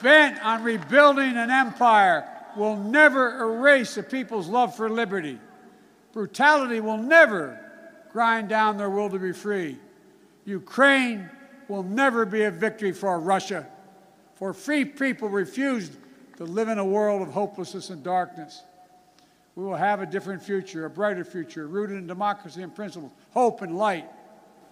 bent 0.01 0.41
on 0.43 0.63
rebuilding 0.63 1.35
an 1.35 1.49
empire 1.49 2.27
will 2.55 2.77
never 2.77 3.39
erase 3.39 3.97
a 3.97 4.03
people's 4.03 4.47
love 4.47 4.75
for 4.75 4.89
liberty. 4.89 5.39
Brutality 6.13 6.79
will 6.79 6.97
never 6.97 7.59
grind 8.11 8.47
down 8.47 8.77
their 8.77 8.89
will 8.89 9.09
to 9.09 9.19
be 9.19 9.33
free. 9.33 9.77
Ukraine 10.45 11.29
will 11.67 11.83
never 11.83 12.25
be 12.25 12.43
a 12.43 12.51
victory 12.51 12.91
for 12.91 13.19
Russia, 13.19 13.67
for 14.35 14.53
free 14.53 14.85
people 14.85 15.27
refused 15.27 15.97
to 16.37 16.43
live 16.45 16.69
in 16.69 16.77
a 16.77 16.85
world 16.85 17.21
of 17.21 17.33
hopelessness 17.33 17.89
and 17.89 18.03
darkness. 18.03 18.63
We 19.55 19.63
will 19.65 19.75
have 19.75 20.01
a 20.01 20.05
different 20.05 20.41
future, 20.41 20.85
a 20.85 20.89
brighter 20.89 21.23
future, 21.25 21.67
rooted 21.67 21.97
in 21.97 22.07
democracy 22.07 22.61
and 22.61 22.73
principles, 22.73 23.11
hope 23.31 23.61
and 23.61 23.77
light, 23.77 24.05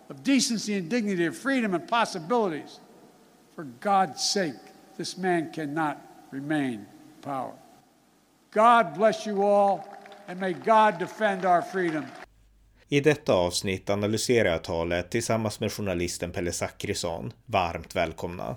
of 0.09 0.23
decency 0.23 0.75
and 0.75 0.89
dignity, 0.89 1.25
of 1.25 1.37
freedom 1.37 1.73
and 1.73 1.87
possibilities. 1.87 2.79
For 3.61 3.67
God's 3.79 4.23
sake, 4.23 4.59
this 4.97 5.17
man 5.17 5.51
cannot 5.53 5.97
remain 6.31 6.73
in 6.73 6.85
power. 7.23 7.53
God 8.53 8.97
bless 8.97 9.27
you 9.27 9.43
all, 9.43 9.79
and 10.27 10.39
may 10.39 10.53
God 10.53 10.99
defend 10.99 11.45
our 11.45 11.61
freedom. 11.61 12.05
I 12.87 12.99
detta 12.99 13.33
avsnitt 13.33 13.89
analyserar 13.89 14.49
jag 14.49 14.63
talet 14.63 15.11
tillsammans 15.11 15.59
med 15.59 15.71
journalisten 15.71 16.31
Pelle 16.31 16.51
Zackrisson. 16.51 17.33
Varmt 17.45 17.95
välkomna! 17.95 18.55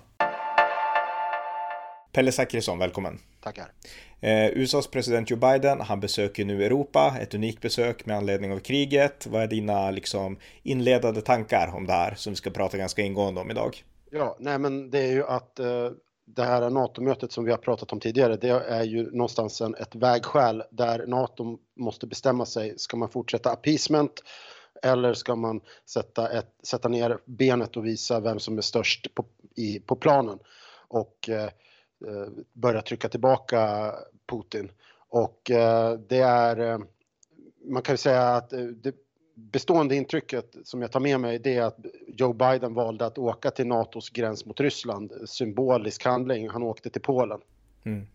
Pelle 2.11 2.31
Zackrisson, 2.31 2.79
välkommen! 2.79 3.19
Tackar! 3.43 3.67
Eh, 4.19 4.47
USAs 4.47 4.87
president 4.87 5.29
Joe 5.29 5.39
Biden, 5.39 5.81
han 5.81 5.99
besöker 5.99 6.45
nu 6.45 6.65
Europa, 6.65 7.17
ett 7.21 7.33
unikt 7.33 7.61
besök 7.61 8.05
med 8.05 8.17
anledning 8.17 8.51
av 8.51 8.59
kriget. 8.59 9.27
Vad 9.27 9.43
är 9.43 9.47
dina 9.47 9.91
liksom, 9.91 10.37
inledande 10.63 11.21
tankar 11.21 11.71
om 11.75 11.87
det 11.87 11.93
här 11.93 12.15
som 12.15 12.33
vi 12.33 12.37
ska 12.37 12.49
prata 12.49 12.77
ganska 12.77 13.01
ingående 13.01 13.41
om 13.41 13.51
idag? 13.51 13.83
Ja, 14.17 14.35
nej 14.39 14.59
men 14.59 14.89
det 14.89 14.99
är 14.99 15.11
ju 15.11 15.23
att 15.23 15.59
eh, 15.59 15.91
det 16.25 16.43
här 16.43 16.69
NATO-mötet 16.69 17.31
som 17.31 17.45
vi 17.45 17.51
har 17.51 17.57
pratat 17.57 17.91
om 17.91 17.99
tidigare, 17.99 18.35
det 18.35 18.49
är 18.49 18.83
ju 18.83 19.11
någonstans 19.11 19.61
en, 19.61 19.75
ett 19.75 19.95
vägskäl 19.95 20.63
där 20.71 21.07
NATO 21.07 21.57
måste 21.75 22.07
bestämma 22.07 22.45
sig. 22.45 22.79
Ska 22.79 22.97
man 22.97 23.09
fortsätta 23.09 23.51
appeasement 23.51 24.23
eller 24.83 25.13
ska 25.13 25.35
man 25.35 25.61
sätta, 25.89 26.29
ett, 26.29 26.53
sätta 26.63 26.89
ner 26.89 27.19
benet 27.25 27.77
och 27.77 27.85
visa 27.85 28.19
vem 28.19 28.39
som 28.39 28.57
är 28.57 28.61
störst 28.61 29.15
på, 29.15 29.25
i, 29.55 29.79
på 29.79 29.95
planen 29.95 30.39
och 30.87 31.29
eh, 31.29 31.49
eh 32.05 32.27
börja 32.53 32.81
trycka 32.81 33.09
tillbaka 33.09 33.91
Putin? 34.31 34.71
Och 35.09 35.51
eh, 35.51 35.93
det 35.93 36.19
är, 36.19 36.59
eh, 36.59 36.79
man 37.65 37.81
kan 37.81 37.93
ju 37.93 37.97
säga 37.97 38.23
att 38.23 38.53
eh, 38.53 38.59
det, 38.59 39.04
bestående 39.35 39.95
intrycket 39.95 40.55
som 40.63 40.81
jag 40.81 40.91
tar 40.91 40.99
med 40.99 41.19
mig 41.19 41.39
det 41.39 41.55
är 41.55 41.61
att 41.61 41.77
Joe 42.07 42.33
Biden 42.33 42.73
valde 42.73 43.05
att 43.05 43.17
åka 43.17 43.51
till 43.51 43.67
NATOs 43.67 44.09
gräns 44.09 44.45
mot 44.45 44.59
Ryssland. 44.59 45.11
Symbolisk 45.25 46.05
handling. 46.05 46.49
Han 46.49 46.63
åkte 46.63 46.89
till 46.89 47.01
Polen. 47.01 47.39
Mm. 47.85 48.07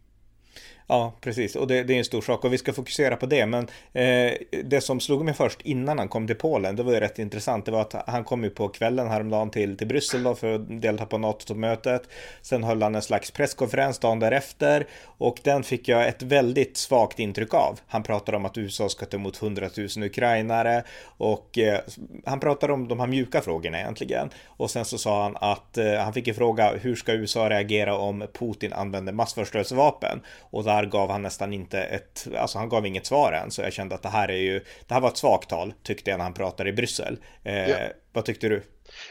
Ja, 0.90 1.12
precis. 1.20 1.56
Och 1.56 1.66
det, 1.66 1.82
det, 1.82 1.94
är 1.94 1.98
en 1.98 2.04
stor 2.04 2.20
sak 2.20 2.44
och 2.44 2.52
vi 2.52 2.58
ska 2.58 2.72
fokusera 2.72 3.16
på 3.16 3.26
det. 3.26 3.46
Men 3.46 3.68
eh, 3.92 4.32
det 4.64 4.80
som 4.80 5.00
slog 5.00 5.24
mig 5.24 5.34
först 5.34 5.60
innan 5.62 5.98
han 5.98 6.08
kom 6.08 6.26
till 6.26 6.36
Polen, 6.36 6.76
det 6.76 6.82
var 6.82 6.92
ju 6.92 7.00
rätt 7.00 7.18
intressant. 7.18 7.64
Det 7.64 7.70
var 7.70 7.80
att 7.80 7.94
han 8.06 8.24
kom 8.24 8.44
ju 8.44 8.50
på 8.50 8.68
kvällen 8.68 9.08
häromdagen 9.08 9.50
till, 9.50 9.76
till 9.76 9.86
Bryssel 9.86 10.22
då 10.22 10.34
för 10.34 10.54
att 10.54 10.82
delta 10.82 11.06
på 11.06 11.18
NATO-mötet. 11.18 12.02
Sen 12.42 12.64
höll 12.64 12.82
han 12.82 12.94
en 12.94 13.02
slags 13.02 13.30
presskonferens 13.30 13.98
dagen 13.98 14.18
därefter 14.18 14.86
och 15.04 15.38
den 15.42 15.62
fick 15.62 15.88
jag 15.88 16.08
ett 16.08 16.22
väldigt 16.22 16.76
svagt 16.76 17.18
intryck 17.18 17.54
av. 17.54 17.80
Han 17.86 18.02
pratade 18.02 18.36
om 18.36 18.44
att 18.44 18.58
USA 18.58 18.88
ska 18.88 19.06
ta 19.06 19.16
emot 19.16 19.42
100 19.42 19.68
000 19.96 20.04
ukrainare 20.04 20.84
och 21.04 21.58
eh, 21.58 21.80
han 22.24 22.40
pratade 22.40 22.72
om 22.72 22.88
de 22.88 23.00
här 23.00 23.06
mjuka 23.06 23.40
frågorna 23.40 23.80
egentligen. 23.80 24.30
Och 24.46 24.70
sen 24.70 24.84
så 24.84 24.98
sa 24.98 25.22
han 25.22 25.36
att 25.40 25.78
eh, 25.78 25.94
han 25.94 26.12
fick 26.12 26.28
en 26.28 26.34
fråga 26.34 26.72
hur 26.80 26.96
ska 26.96 27.12
USA 27.12 27.50
reagera 27.50 27.96
om 27.96 28.26
Putin 28.32 28.72
använder 28.72 29.12
massförstörelsevapen? 29.12 30.20
Och 30.40 30.64
där 30.64 30.79
gav 30.86 31.10
han 31.10 31.22
nästan 31.22 31.52
inte 31.52 31.82
ett, 31.82 32.28
alltså 32.38 32.58
han 32.58 32.68
gav 32.68 32.86
inget 32.86 33.06
svar 33.06 33.32
än, 33.32 33.50
så 33.50 33.62
jag 33.62 33.72
kände 33.72 33.94
att 33.94 34.02
det 34.02 34.08
här 34.08 34.28
är 34.28 34.40
ju, 34.40 34.64
det 34.86 34.94
här 34.94 35.00
var 35.00 35.08
ett 35.08 35.16
svagt 35.16 35.50
tal, 35.50 35.74
tyckte 35.82 36.10
jag 36.10 36.18
när 36.18 36.24
han 36.24 36.34
pratade 36.34 36.70
i 36.70 36.72
Bryssel. 36.72 37.18
Eh, 37.42 37.70
ja. 37.70 37.76
Vad 38.12 38.24
tyckte 38.24 38.48
du? 38.48 38.62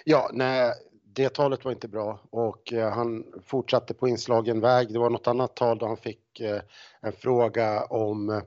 Ja, 0.06 0.30
nej, 0.34 0.72
det 1.16 1.34
talet 1.34 1.66
var 1.66 1.72
inte 1.72 1.88
bra 1.88 2.20
och 2.32 2.74
eh, 2.74 2.92
han 2.92 3.26
fortsatte 3.46 3.94
på 3.94 4.08
inslagen 4.08 4.62
väg. 4.62 4.94
Det 4.94 5.00
var 5.00 5.10
något 5.10 5.28
annat 5.28 5.56
tal 5.56 5.78
då 5.78 5.88
han 5.88 5.98
fick 5.98 6.40
eh, 6.40 6.62
en 7.02 7.12
fråga 7.12 7.84
om, 7.84 8.30
eh, 8.30 8.42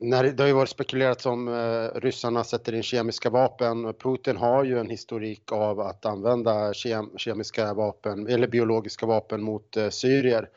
när 0.00 0.24
det 0.24 0.42
har 0.42 0.48
ju 0.48 0.52
varit 0.52 0.68
spekulerat 0.68 1.26
om 1.26 1.48
eh, 1.48 2.00
ryssarna 2.00 2.44
sätter 2.44 2.74
in 2.74 2.82
kemiska 2.82 3.30
vapen. 3.30 3.94
Putin 3.94 4.36
har 4.36 4.64
ju 4.64 4.78
en 4.78 4.90
historik 4.90 5.52
av 5.52 5.80
att 5.80 6.06
använda 6.06 6.74
kem, 6.74 7.18
kemiska 7.18 7.74
vapen 7.74 8.26
eller 8.26 8.48
biologiska 8.48 9.06
vapen 9.06 9.42
mot 9.42 9.76
eh, 9.76 9.88
syrier 9.88 10.48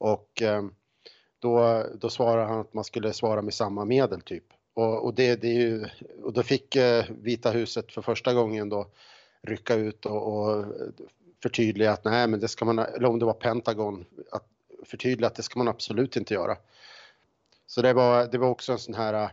och 0.00 0.42
ehm, 0.42 0.74
då, 1.38 1.84
då 1.94 2.10
svarar 2.10 2.46
han 2.46 2.60
att 2.60 2.74
man 2.74 2.84
skulle 2.84 3.12
svara 3.12 3.42
med 3.42 3.54
samma 3.54 3.84
medel 3.84 4.20
typ. 4.20 4.44
Och, 4.74 5.04
och 5.04 5.14
det, 5.14 5.36
det 5.36 5.48
är 5.48 5.60
ju, 5.60 5.86
och 6.22 6.32
då 6.32 6.42
fick 6.42 6.76
eh, 6.76 7.04
Vita 7.10 7.50
huset 7.50 7.92
för 7.92 8.02
första 8.02 8.34
gången 8.34 8.68
då 8.68 8.86
rycka 9.42 9.74
ut 9.74 10.06
och, 10.06 10.22
och 10.32 10.64
förtydliga 11.42 11.92
att 11.92 12.04
nej 12.04 12.26
men 12.26 12.40
det 12.40 12.48
ska 12.48 12.64
man, 12.64 12.78
eller 12.78 13.08
om 13.08 13.18
det 13.18 13.24
var 13.24 13.32
Pentagon, 13.32 14.04
att 14.32 14.46
förtydliga 14.84 15.26
att 15.26 15.34
det 15.34 15.42
ska 15.42 15.58
man 15.58 15.68
absolut 15.68 16.16
inte 16.16 16.34
göra. 16.34 16.56
Så 17.66 17.82
det 17.82 17.92
var, 17.92 18.26
det 18.26 18.38
var 18.38 18.48
också 18.48 18.72
en 18.72 18.78
sån 18.78 18.94
här, 18.94 19.30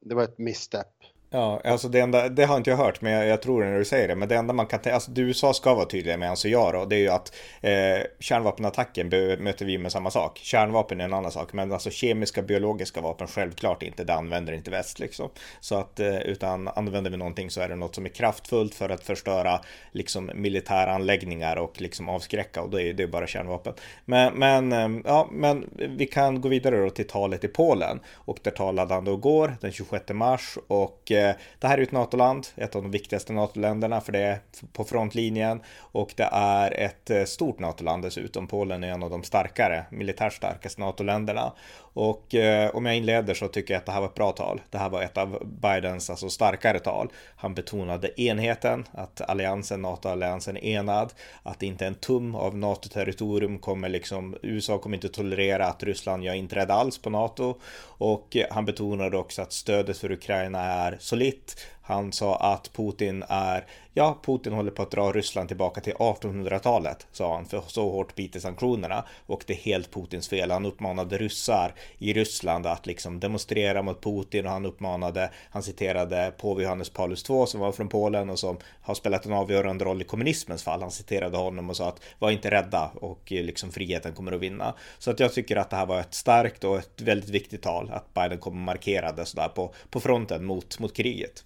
det 0.00 0.14
var 0.14 0.22
ett 0.22 0.38
misstep 0.38 0.86
Ja, 1.30 1.60
alltså 1.64 1.88
det 1.88 2.00
enda, 2.00 2.28
det 2.28 2.44
har 2.44 2.56
inte 2.56 2.70
jag 2.70 2.76
hört, 2.76 3.00
men 3.00 3.12
jag, 3.12 3.26
jag 3.26 3.42
tror 3.42 3.62
det 3.62 3.68
när 3.68 3.78
du 3.78 3.84
säger 3.84 4.08
det. 4.08 4.14
Men 4.14 4.28
det 4.28 4.36
enda 4.36 4.52
man 4.52 4.66
kan 4.66 4.80
tänka, 4.80 4.94
alltså 4.94 5.10
det 5.10 5.20
USA 5.20 5.54
ska 5.54 5.74
vara 5.74 5.86
tydliga 5.86 6.16
med, 6.16 6.30
alltså 6.30 6.48
jag 6.48 6.74
då, 6.74 6.84
det 6.84 6.96
är 6.96 7.00
ju 7.00 7.08
att 7.08 7.34
eh, 7.60 8.06
kärnvapenattacken 8.18 9.08
möter 9.38 9.64
vi 9.64 9.78
med 9.78 9.92
samma 9.92 10.10
sak. 10.10 10.38
Kärnvapen 10.42 11.00
är 11.00 11.04
en 11.04 11.12
annan 11.14 11.30
sak, 11.30 11.52
men 11.52 11.72
alltså 11.72 11.90
kemiska, 11.90 12.42
biologiska 12.42 13.00
vapen 13.00 13.26
självklart 13.26 13.82
inte, 13.82 14.04
det 14.04 14.14
använder 14.14 14.52
inte 14.52 14.70
väst 14.70 14.98
liksom. 14.98 15.30
Så 15.60 15.74
att, 15.74 16.00
eh, 16.00 16.18
utan 16.18 16.68
använder 16.68 17.10
vi 17.10 17.16
någonting 17.16 17.50
så 17.50 17.60
är 17.60 17.68
det 17.68 17.76
något 17.76 17.94
som 17.94 18.04
är 18.04 18.10
kraftfullt 18.10 18.74
för 18.74 18.88
att 18.88 19.04
förstöra 19.04 19.60
liksom 19.92 20.30
militära 20.34 20.94
anläggningar 20.94 21.56
och 21.56 21.80
liksom 21.80 22.08
avskräcka 22.08 22.62
och 22.62 22.70
då 22.70 22.80
är 22.80 22.92
det 22.92 23.06
bara 23.06 23.26
kärnvapen. 23.26 23.74
Men, 24.04 24.34
men, 24.34 24.72
eh, 24.72 25.00
ja, 25.04 25.28
men 25.32 25.70
vi 25.76 26.06
kan 26.06 26.40
gå 26.40 26.48
vidare 26.48 26.80
då 26.80 26.90
till 26.90 27.06
talet 27.06 27.44
i 27.44 27.48
Polen 27.48 28.00
och 28.14 28.38
där 28.42 28.50
talade 28.50 28.94
han 28.94 29.04
då 29.04 29.14
igår, 29.14 29.56
den 29.60 29.72
26 29.72 30.12
mars 30.12 30.58
och 30.68 31.12
eh, 31.12 31.17
Eh, 31.18 31.34
det 31.58 31.66
här 31.66 31.78
är 31.78 31.82
ett 31.82 31.92
NATO-land, 31.92 32.46
ett 32.56 32.76
av 32.76 32.82
de 32.82 32.90
viktigaste 32.90 33.32
NATO-länderna 33.32 34.00
för 34.00 34.12
det 34.12 34.18
är 34.18 34.38
på 34.72 34.84
frontlinjen 34.84 35.62
och 35.78 36.14
det 36.16 36.28
är 36.32 36.80
ett 36.80 37.10
eh, 37.10 37.24
stort 37.24 37.58
NATO-land 37.58 38.02
dessutom. 38.02 38.46
Polen 38.46 38.84
är 38.84 38.88
en 38.88 39.02
av 39.02 39.10
de 39.10 39.22
starkare, 39.22 39.84
militärt 39.90 40.32
starkaste 40.32 40.80
NATO-länderna. 40.80 41.52
Och 42.00 42.34
eh, 42.34 42.70
om 42.76 42.86
jag 42.86 42.96
inleder 42.96 43.34
så 43.34 43.48
tycker 43.48 43.74
jag 43.74 43.78
att 43.78 43.86
det 43.86 43.92
här 43.92 44.00
var 44.00 44.06
ett 44.06 44.14
bra 44.14 44.32
tal. 44.32 44.60
Det 44.70 44.78
här 44.78 44.88
var 44.88 45.02
ett 45.02 45.18
av 45.18 45.38
Bidens 45.44 46.10
alltså 46.10 46.30
starkare 46.30 46.78
tal. 46.78 47.08
Han 47.36 47.54
betonade 47.54 48.20
enheten, 48.20 48.84
att 48.92 49.20
alliansen, 49.20 49.82
NATO-alliansen 49.82 50.56
är 50.56 50.64
enad, 50.64 51.12
att 51.42 51.62
inte 51.62 51.86
en 51.86 51.94
tum 51.94 52.34
av 52.34 52.56
NATO-territorium 52.56 53.58
kommer 53.58 53.88
liksom, 53.88 54.36
USA 54.42 54.78
kommer 54.78 54.96
inte 54.96 55.08
tolerera 55.08 55.66
att 55.66 55.82
Ryssland 55.82 56.24
gör 56.24 56.34
inträde 56.34 56.72
alls 56.74 56.98
på 56.98 57.10
NATO. 57.10 57.54
Och 57.80 58.36
han 58.50 58.64
betonade 58.64 59.16
också 59.16 59.42
att 59.42 59.52
stödet 59.52 59.98
för 59.98 60.12
Ukraina 60.12 60.60
är 60.60 60.96
solitt. 61.00 61.66
Han 61.88 62.12
sa 62.12 62.36
att 62.36 62.72
Putin 62.72 63.24
är, 63.28 63.66
ja, 63.94 64.18
Putin 64.22 64.52
håller 64.52 64.70
på 64.70 64.82
att 64.82 64.90
dra 64.90 65.12
Ryssland 65.12 65.48
tillbaka 65.48 65.80
till 65.80 65.92
1800-talet, 65.92 67.06
sa 67.12 67.34
han, 67.34 67.46
för 67.46 67.62
så 67.66 67.90
hårt 67.90 68.14
biter 68.14 68.40
sanktionerna 68.40 69.04
och 69.26 69.44
det 69.46 69.52
är 69.52 69.56
helt 69.56 69.94
Putins 69.94 70.28
fel. 70.28 70.50
Han 70.50 70.66
uppmanade 70.66 71.18
ryssar 71.18 71.74
i 71.98 72.12
Ryssland 72.12 72.66
att 72.66 72.86
liksom 72.86 73.20
demonstrera 73.20 73.82
mot 73.82 74.02
Putin 74.02 74.46
och 74.46 74.52
han 74.52 74.66
uppmanade, 74.66 75.30
han 75.50 75.62
citerade 75.62 76.32
påve 76.38 76.62
Johannes 76.62 76.90
Paulus 76.90 77.30
II 77.30 77.46
som 77.46 77.60
var 77.60 77.72
från 77.72 77.88
Polen 77.88 78.30
och 78.30 78.38
som 78.38 78.56
har 78.82 78.94
spelat 78.94 79.26
en 79.26 79.32
avgörande 79.32 79.84
roll 79.84 80.02
i 80.02 80.04
kommunismens 80.04 80.62
fall. 80.62 80.80
Han 80.82 80.90
citerade 80.90 81.36
honom 81.36 81.70
och 81.70 81.76
sa 81.76 81.88
att 81.88 82.02
var 82.18 82.30
inte 82.30 82.50
rädda 82.50 82.90
och 82.94 83.32
eh, 83.32 83.44
liksom 83.44 83.72
friheten 83.72 84.12
kommer 84.12 84.32
att 84.32 84.40
vinna. 84.40 84.74
Så 84.98 85.10
att 85.10 85.20
jag 85.20 85.32
tycker 85.32 85.56
att 85.56 85.70
det 85.70 85.76
här 85.76 85.86
var 85.86 86.00
ett 86.00 86.14
starkt 86.14 86.64
och 86.64 86.78
ett 86.78 87.00
väldigt 87.00 87.30
viktigt 87.30 87.62
tal 87.62 87.90
att 87.90 88.14
Biden 88.14 88.38
kommer 88.38 88.60
markera 88.60 89.12
det 89.12 89.24
sådär 89.24 89.48
på, 89.48 89.74
på 89.90 90.00
fronten 90.00 90.44
mot, 90.44 90.78
mot 90.78 90.96
kriget. 90.96 91.44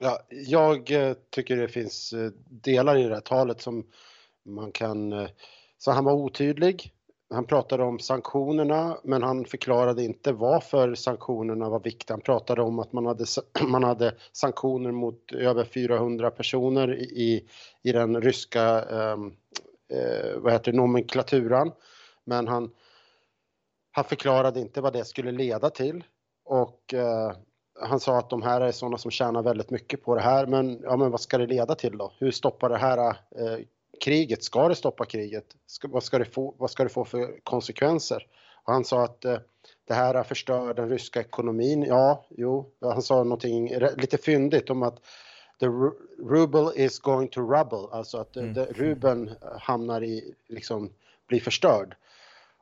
Ja, 0.00 0.18
jag 0.30 0.90
eh, 0.90 1.14
tycker 1.30 1.56
det 1.56 1.68
finns 1.68 2.12
eh, 2.12 2.30
delar 2.50 2.96
i 2.96 3.02
det 3.02 3.14
här 3.14 3.20
talet 3.20 3.60
som 3.60 3.86
man 4.44 4.72
kan... 4.72 5.12
Eh, 5.12 5.28
så 5.78 5.90
han 5.90 6.04
var 6.04 6.12
otydlig. 6.12 6.92
Han 7.30 7.46
pratade 7.46 7.82
om 7.82 7.98
sanktionerna, 7.98 8.98
men 9.04 9.22
han 9.22 9.44
förklarade 9.44 10.04
inte 10.04 10.32
varför 10.32 10.94
sanktionerna 10.94 11.68
var 11.68 11.80
viktiga. 11.80 12.14
Han 12.14 12.20
pratade 12.20 12.62
om 12.62 12.78
att 12.78 12.92
man 12.92 13.06
hade, 13.06 13.24
man 13.68 13.84
hade 13.84 14.14
sanktioner 14.32 14.92
mot 14.92 15.32
över 15.32 15.64
400 15.64 16.30
personer 16.30 16.94
i, 16.98 17.48
i 17.82 17.92
den 17.92 18.20
ryska 18.22 18.82
ehm, 18.82 19.32
eh, 19.92 20.38
vad 20.38 20.52
heter 20.52 20.72
det, 20.72 20.78
nomenklaturan. 20.78 21.72
Men 22.24 22.48
han, 22.48 22.70
han 23.92 24.04
förklarade 24.04 24.60
inte 24.60 24.80
vad 24.80 24.92
det 24.92 25.04
skulle 25.04 25.32
leda 25.32 25.70
till. 25.70 26.04
Och 26.44 26.94
eh, 26.94 27.32
han 27.80 28.00
sa 28.00 28.18
att 28.18 28.30
de 28.30 28.42
här 28.42 28.60
är 28.60 28.72
sådana 28.72 28.98
som 28.98 29.10
tjänar 29.10 29.42
väldigt 29.42 29.70
mycket 29.70 30.04
på 30.04 30.14
det 30.14 30.20
här, 30.20 30.46
men, 30.46 30.80
ja, 30.82 30.96
men 30.96 31.10
vad 31.10 31.20
ska 31.20 31.38
det 31.38 31.46
leda 31.46 31.74
till 31.74 31.98
då? 31.98 32.12
Hur 32.18 32.30
stoppar 32.30 32.68
det 32.68 32.78
här 32.78 33.08
eh, 33.08 33.64
kriget? 34.00 34.44
Ska 34.44 34.68
det 34.68 34.74
stoppa 34.74 35.04
kriget? 35.04 35.44
Ska, 35.66 35.88
vad, 35.88 36.02
ska 36.02 36.18
det 36.18 36.24
få, 36.24 36.54
vad 36.58 36.70
ska 36.70 36.82
det 36.82 36.88
få 36.88 37.04
för 37.04 37.40
konsekvenser? 37.44 38.26
Och 38.64 38.72
han 38.72 38.84
sa 38.84 39.04
att 39.04 39.24
eh, 39.24 39.38
det 39.84 39.94
här 39.94 40.22
förstör 40.22 40.74
den 40.74 40.88
ryska 40.88 41.20
ekonomin. 41.20 41.82
Ja, 41.82 42.24
jo, 42.30 42.70
han 42.80 43.02
sa 43.02 43.24
någonting 43.24 43.72
lite 43.96 44.18
fyndigt 44.18 44.70
om 44.70 44.82
att 44.82 45.00
the 45.60 45.66
ruble 46.18 46.72
is 46.74 46.98
going 46.98 47.28
to 47.28 47.40
rubble, 47.40 47.88
alltså 47.92 48.18
att 48.18 48.36
mm. 48.36 48.54
rubeln 48.54 49.30
hamnar 49.60 50.04
i, 50.04 50.34
liksom, 50.46 50.90
blir 51.26 51.40
förstörd. 51.40 51.94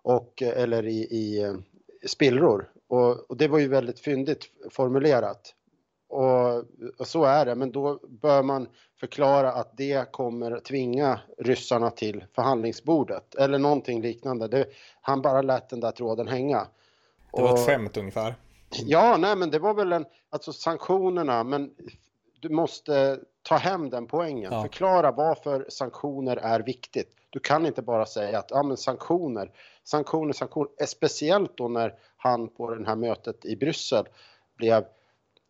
Och, 0.02 0.42
eller 0.42 0.87
i, 0.87 0.99
i 0.99 1.42
eh, 1.42 1.54
spillror. 2.06 2.68
Och, 2.88 3.31
och, 3.31 3.37
det 3.37 3.49
var 3.49 3.59
ju 3.59 3.69
väldigt 3.69 4.00
fyndigt 4.00 4.45
formulerat. 4.71 5.55
Och, 6.09 6.57
och, 6.99 7.07
så 7.07 7.25
är 7.25 7.47
det, 7.47 7.55
men 7.55 7.73
då 7.73 8.00
bör 8.09 8.43
man 8.43 8.69
förklara 9.00 9.52
att 9.52 9.76
det 9.76 10.12
kommer 10.12 10.61
tvinga 10.61 11.21
ryssarna 11.38 11.90
till 11.90 12.25
förhandlingsbordet 12.35 13.35
eller 13.35 13.59
någonting 13.59 14.02
liknande. 14.02 14.49
Det, 14.49 14.66
han 15.00 15.23
bara 15.23 15.43
lät 15.43 15.69
den 15.69 15.81
där 15.81 15.90
tråden 15.90 16.28
hänga. 16.28 16.66
Det 17.33 17.43
var 17.43 17.55
ett 17.55 17.66
skämt 17.66 17.97
ungefär. 17.97 18.35
Ja, 18.71 19.16
nej, 19.16 19.37
men 19.37 19.50
det 19.50 19.59
var 19.59 19.75
väl 19.75 19.93
en, 19.93 20.05
alltså 20.31 20.52
sanktionerna, 20.52 21.45
men 21.45 21.71
du 22.40 22.49
måste 22.49 23.21
ta 23.43 23.57
hem 23.57 23.90
den 23.90 24.07
poängen. 24.07 24.52
Ja. 24.52 24.62
Förklara 24.62 25.12
varför 25.12 25.66
sanktioner 25.69 26.37
är 26.37 26.61
viktigt. 26.61 27.11
Du 27.37 27.40
kan 27.40 27.66
inte 27.66 27.83
bara 27.83 28.07
säga 28.07 28.38
att 28.38 28.50
ja, 28.50 28.62
men 28.62 28.76
sanktioner, 28.76 29.50
sanktioner, 29.85 30.33
sanktioner. 30.33 30.87
Speciellt 30.87 31.57
då 31.57 31.69
när 31.69 31.95
han 32.16 32.49
på 32.49 32.75
det 32.75 32.87
här 32.87 32.97
mötet 32.97 33.45
i 33.45 33.57
Bryssel 33.57 34.05
blev, 34.57 34.85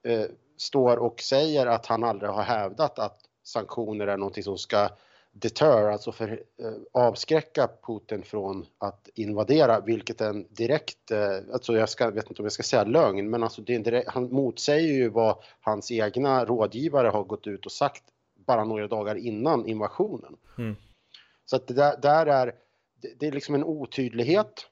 eh, 0.03 0.25
står 0.57 0.97
och 0.97 1.21
säger 1.21 1.67
att 1.67 1.87
han 1.87 2.05
aldrig 2.05 2.31
har 2.31 2.43
hävdat 2.43 2.99
att 2.99 3.21
sanktioner 3.45 4.07
är 4.07 4.17
någonting 4.17 4.43
som 4.43 4.59
ska 4.59 4.89
deter, 5.33 5.91
alltså 5.91 6.13
för, 6.13 6.29
eh, 6.33 6.73
avskräcka 6.93 7.69
Putin 7.87 8.23
från 8.23 8.67
att 8.79 9.09
invadera, 9.15 9.81
vilket 9.81 10.21
är 10.21 10.29
en 10.29 10.47
direkt, 10.51 11.11
eh, 11.11 11.39
alltså 11.53 11.77
jag 11.77 11.89
ska, 11.89 12.11
vet 12.11 12.29
inte 12.31 12.43
om 12.43 12.47
jag 12.47 12.53
ska 12.53 12.63
säga 12.63 12.85
lögn, 12.85 13.31
men 13.31 13.43
alltså 13.43 13.63
det 13.63 13.75
är 13.75 13.79
direkt, 13.79 14.09
han 14.09 14.33
motsäger 14.33 14.95
ju 14.95 15.09
vad 15.09 15.37
hans 15.61 15.91
egna 15.91 16.45
rådgivare 16.45 17.09
har 17.09 17.25
gått 17.25 17.47
ut 17.47 17.67
och 17.67 17.73
sagt 17.73 18.03
bara 18.47 18.65
några 18.65 18.89
dagar 18.89 19.15
innan 19.15 19.67
invasionen. 19.67 20.37
Mm. 20.59 20.77
Så 21.47 21.57
att 21.57 21.67
det 21.67 21.75
där, 21.75 21.97
där 22.01 22.27
är, 22.27 22.55
det, 23.03 23.21
det 23.21 23.27
är 23.27 23.33
liksom 23.33 23.55
en 23.55 23.65
otydlighet. 23.65 24.67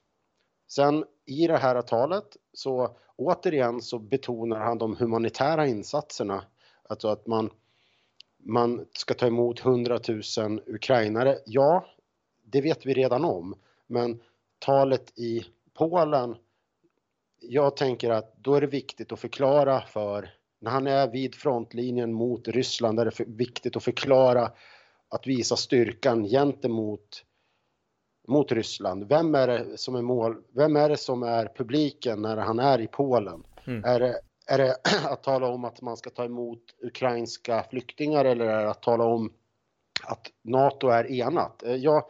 Sen 0.67 1.05
i 1.25 1.47
det 1.47 1.57
här 1.57 1.81
talet 1.81 2.37
så 2.53 2.97
återigen 3.15 3.81
så 3.81 3.99
betonar 3.99 4.59
han 4.59 4.77
de 4.77 4.95
humanitära 4.95 5.67
insatserna, 5.67 6.43
alltså 6.89 7.07
att 7.07 7.27
man 7.27 7.49
man 8.45 8.85
ska 8.93 9.13
ta 9.13 9.27
emot 9.27 9.65
100 9.65 9.99
000 10.37 10.61
ukrainare. 10.67 11.37
Ja, 11.45 11.85
det 12.43 12.61
vet 12.61 12.85
vi 12.85 12.93
redan 12.93 13.25
om, 13.25 13.55
men 13.87 14.21
talet 14.59 15.19
i 15.19 15.45
Polen, 15.73 16.35
jag 17.39 17.77
tänker 17.77 18.09
att 18.09 18.37
då 18.37 18.55
är 18.55 18.61
det 18.61 18.67
viktigt 18.67 19.11
att 19.11 19.19
förklara 19.19 19.81
för, 19.81 20.29
när 20.59 20.71
han 20.71 20.87
är 20.87 21.11
vid 21.11 21.35
frontlinjen 21.35 22.13
mot 22.13 22.47
Ryssland, 22.47 22.99
är 22.99 23.05
det 23.05 23.25
viktigt 23.27 23.75
att 23.75 23.83
förklara 23.83 24.51
att 25.09 25.27
visa 25.27 25.55
styrkan 25.55 26.23
gentemot 26.23 27.23
mot 28.27 28.51
Ryssland. 28.51 29.07
Vem 29.09 29.35
är 29.35 29.47
det 29.47 29.77
som 29.77 29.95
är 29.95 30.01
mål? 30.01 30.43
Vem 30.55 30.75
är 30.75 30.89
det 30.89 30.97
som 30.97 31.23
är 31.23 31.51
publiken 31.57 32.21
när 32.21 32.37
han 32.37 32.59
är 32.59 32.81
i 32.81 32.87
Polen? 32.87 33.43
Mm. 33.67 33.83
Är 33.83 33.99
det 33.99 34.21
är 34.47 34.57
det 34.57 34.75
att 35.09 35.23
tala 35.23 35.47
om 35.47 35.65
att 35.65 35.81
man 35.81 35.97
ska 35.97 36.09
ta 36.09 36.25
emot 36.25 36.61
ukrainska 36.81 37.65
flyktingar 37.69 38.25
eller 38.25 38.45
är 38.45 38.63
det 38.63 38.69
att 38.69 38.81
tala 38.81 39.03
om 39.03 39.33
att 40.03 40.27
NATO 40.43 40.87
är 40.87 41.11
enat? 41.11 41.63
Eh, 41.63 41.75
jag, 41.75 42.03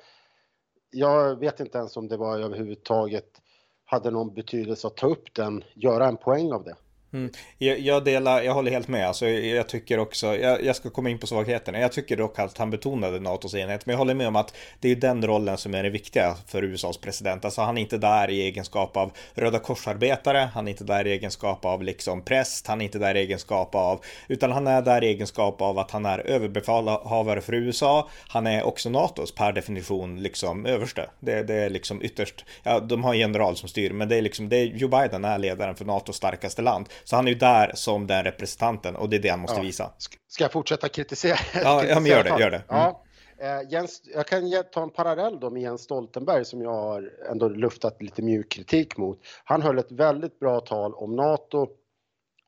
jag 0.90 1.40
vet 1.40 1.60
inte 1.60 1.78
ens 1.78 1.98
om 1.98 2.08
det 2.08 2.18
var 2.18 2.40
överhuvudtaget 2.40 3.42
hade 3.86 4.12
någon 4.12 4.34
betydelse 4.34 4.88
att 4.88 4.98
ta 4.98 5.08
upp 5.08 5.34
den, 5.34 5.64
göra 5.74 6.08
en 6.08 6.18
poäng 6.18 6.52
av 6.52 6.64
det. 6.64 6.76
Mm. 7.16 7.32
Jag, 7.58 7.80
jag, 7.80 8.04
delar, 8.04 8.42
jag 8.42 8.54
håller 8.54 8.72
helt 8.72 8.88
med. 8.88 9.08
Alltså, 9.08 9.28
jag 9.28 9.70
tycker 9.70 10.00
också, 10.00 10.38
jag, 10.38 10.64
jag, 10.64 10.76
ska 10.76 10.90
komma 10.90 11.10
in 11.10 11.20
på 11.20 11.28
svagheterna. 11.28 11.80
Jag 11.80 11.92
tycker 11.92 12.18
dock 12.18 12.40
att 12.40 12.58
han 12.58 12.70
betonade 12.70 13.20
NATOs 13.20 13.56
enhet. 13.56 13.86
Men 13.86 13.94
jag 13.94 13.98
håller 13.98 14.14
med 14.14 14.28
om 14.28 14.36
att 14.36 14.56
det 14.80 14.92
är 14.92 14.96
den 14.96 15.28
rollen 15.28 15.58
som 15.58 15.76
är 15.76 15.84
det 15.84 15.90
viktiga 15.90 16.36
för 16.48 16.64
USAs 16.64 16.98
president. 16.98 17.46
Alltså 17.46 17.62
han 17.62 17.78
är 17.78 17.82
inte 17.82 17.98
där 17.98 18.30
i 18.30 18.42
egenskap 18.42 18.98
av 18.98 19.12
Röda 19.34 19.60
korsarbetare. 19.60 20.50
Han 20.54 20.68
är 20.68 20.72
inte 20.72 20.84
där 20.84 21.08
i 21.08 21.12
egenskap 21.12 21.66
av 21.66 21.84
liksom 21.84 22.22
präst. 22.22 22.68
Han 22.68 22.82
är 22.82 22.86
inte 22.86 23.00
där 23.00 23.16
i 23.16 23.20
egenskap 23.20 23.76
av, 23.76 24.04
utan 24.28 24.52
han 24.52 24.68
är 24.68 24.82
där 24.82 25.04
i 25.04 25.08
egenskap 25.08 25.62
av 25.62 25.80
att 25.80 25.92
han 25.92 26.06
är 26.06 26.20
överbefälhavare 26.20 27.42
för 27.42 27.54
USA. 27.54 28.10
Han 28.28 28.48
är 28.48 28.64
också 28.64 28.90
NATOs 28.90 29.36
per 29.36 29.54
definition 29.54 30.24
liksom 30.24 30.66
överste. 30.66 31.10
Det, 31.20 31.44
det 31.44 31.56
är 31.56 31.70
liksom 31.70 32.02
ytterst, 32.04 32.46
ja, 32.64 32.80
de 32.80 33.04
har 33.04 33.14
en 33.14 33.20
general 33.20 33.56
som 33.56 33.70
styr, 33.70 33.92
men 33.92 34.10
det 34.10 34.16
är 34.16 34.22
liksom, 34.22 34.50
det 34.50 34.58
är 34.58 34.66
Joe 34.66 34.88
Biden 34.88 35.26
är 35.26 35.38
ledaren 35.38 35.76
för 35.76 35.86
NATOs 35.86 36.16
starkaste 36.16 36.62
land. 36.62 36.90
Så 37.06 37.16
han 37.16 37.28
är 37.28 37.32
ju 37.32 37.38
där 37.38 37.72
som 37.76 38.08
den 38.08 38.24
representanten 38.24 38.96
och 38.96 39.10
det 39.10 39.16
är 39.16 39.22
det 39.22 39.30
han 39.30 39.40
måste 39.40 39.58
ja. 39.58 39.64
visa. 39.64 39.94
Ska 40.28 40.44
jag 40.44 40.52
fortsätta 40.52 40.90
kritisera? 40.90 41.38
Ja, 41.64 41.86
ja 41.86 42.00
men 42.00 42.12
gör 42.12 42.24
det, 42.24 42.30
gör 42.30 42.52
det. 42.52 42.64
Mm. 42.70 42.82
Ja. 42.82 43.04
Eh, 43.38 43.72
Jens, 43.72 44.02
jag 44.14 44.28
kan 44.28 44.64
ta 44.74 44.84
en 44.84 44.90
parallell 44.90 45.40
då 45.40 45.50
med 45.50 45.62
Jens 45.62 45.82
Stoltenberg 45.82 46.46
som 46.46 46.62
jag 46.62 46.74
har 46.74 47.12
ändå 47.32 47.50
luftat 47.50 48.02
lite 48.02 48.22
mjuk 48.22 48.52
kritik 48.52 48.98
mot. 48.98 49.20
Han 49.44 49.62
höll 49.62 49.80
ett 49.80 49.92
väldigt 49.92 50.40
bra 50.40 50.60
tal 50.60 50.94
om 50.94 51.16
NATO. 51.16 51.68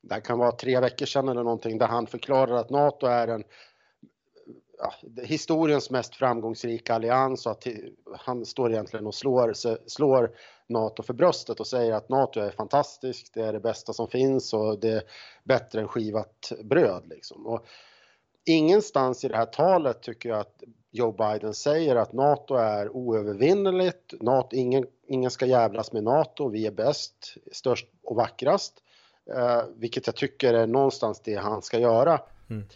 Det 0.03 0.21
kan 0.21 0.39
vara 0.39 0.51
tre 0.51 0.79
veckor 0.79 1.05
sedan 1.05 1.29
eller 1.29 1.43
någonting 1.43 1.77
där 1.77 1.87
han 1.87 2.07
förklarade 2.07 2.59
att 2.59 2.69
NATO 2.69 3.05
är 3.05 3.27
en 3.27 3.43
ja, 4.77 4.93
historiens 5.23 5.89
mest 5.89 6.15
framgångsrika 6.15 6.95
allians 6.95 7.45
och 7.45 7.51
att 7.51 7.67
han 8.19 8.45
står 8.45 8.71
egentligen 8.71 9.07
och 9.07 9.15
slår, 9.15 9.53
slår 9.89 10.31
NATO 10.69 11.03
för 11.03 11.13
bröstet 11.13 11.59
och 11.59 11.67
säger 11.67 11.93
att 11.93 12.09
NATO 12.09 12.39
är 12.39 12.51
fantastiskt, 12.51 13.33
det 13.33 13.41
är 13.41 13.53
det 13.53 13.59
bästa 13.59 13.93
som 13.93 14.07
finns 14.07 14.53
och 14.53 14.79
det 14.79 14.91
är 14.91 15.03
bättre 15.43 15.81
än 15.81 15.87
skivat 15.87 16.51
bröd. 16.63 17.07
Liksom. 17.07 17.47
Och 17.47 17.65
ingenstans 18.45 19.25
i 19.25 19.27
det 19.27 19.35
här 19.35 19.45
talet 19.45 20.01
tycker 20.01 20.29
jag 20.29 20.39
att 20.39 20.63
Joe 20.91 21.11
Biden 21.11 21.53
säger 21.53 21.95
att 21.95 22.13
NATO 22.13 22.55
är 22.55 22.95
oövervinneligt, 22.95 24.13
NATO, 24.21 24.55
ingen, 24.55 24.85
ingen 25.07 25.31
ska 25.31 25.45
jävlas 25.45 25.93
med 25.93 26.03
NATO, 26.03 26.49
vi 26.49 26.67
är 26.67 26.71
bäst, 26.71 27.35
störst 27.51 27.87
och 28.03 28.15
vackrast. 28.15 28.83
Eh, 29.35 29.63
vilket 29.75 30.07
jag 30.07 30.15
tycker 30.15 30.53
är 30.53 30.67
någonstans 30.67 31.21
det 31.23 31.35
han 31.35 31.61
ska 31.61 31.79
göra. 31.79 32.21
Mm. 32.49 32.67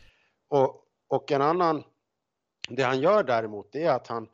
Och, 0.47 0.85
och 1.07 1.31
en 1.31 1.41
annan, 1.41 1.83
det 2.69 2.83
han 2.83 3.01
gör 3.01 3.23
däremot 3.23 3.71
det 3.71 3.83
är 3.83 3.91
att 3.91 4.07
han 4.07 4.27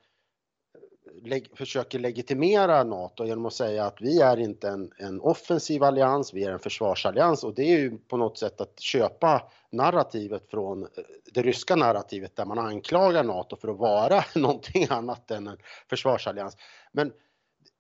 försöker 1.54 2.00
legitimera 2.00 2.84
NATO 2.84 3.26
genom 3.26 3.46
att 3.46 3.54
säga 3.54 3.86
att 3.86 4.02
vi 4.02 4.22
är 4.22 4.40
inte 4.40 4.70
en, 4.70 4.92
en, 4.98 5.22
offensiv 5.22 5.84
allians, 5.84 6.34
vi 6.34 6.44
är 6.44 6.52
en 6.52 6.60
försvarsallians 6.60 7.44
och 7.44 7.54
det 7.54 7.64
är 7.64 7.78
ju 7.78 7.98
på 7.98 8.18
något 8.18 8.38
sätt 8.38 8.62
att 8.62 8.80
köpa 8.80 9.52
narrativet 9.70 10.50
från 10.50 10.84
eh, 10.84 10.90
det 11.34 11.42
ryska 11.42 11.76
narrativet 11.76 12.36
där 12.36 12.46
man 12.46 12.60
anklagar 12.60 13.24
NATO 13.24 13.56
för 13.56 13.68
att 13.68 13.78
vara 13.78 14.24
någonting 14.36 14.88
annat 14.90 15.32
än 15.32 15.48
en 15.48 15.58
försvarsallians. 15.90 16.58
Men 16.92 17.14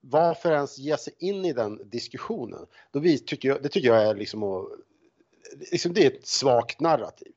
varför 0.02 0.52
ens 0.52 0.78
ge 0.78 0.98
sig 0.98 1.14
in 1.20 1.46
i 1.46 1.54
den 1.54 1.90
diskussionen? 1.90 2.66
Då 2.92 3.00
vi, 3.00 3.20
tycker 3.20 3.50
jag, 3.50 3.64
det 3.64 3.70
tycker 3.70 3.88
jag 3.88 4.04
är 4.04 4.16
liksom, 4.16 4.44
att, 4.44 4.66
liksom 5.72 5.94
det 5.94 6.06
är 6.06 6.12
ett 6.12 6.28
svagt 6.28 6.80
narrativ. 6.80 7.32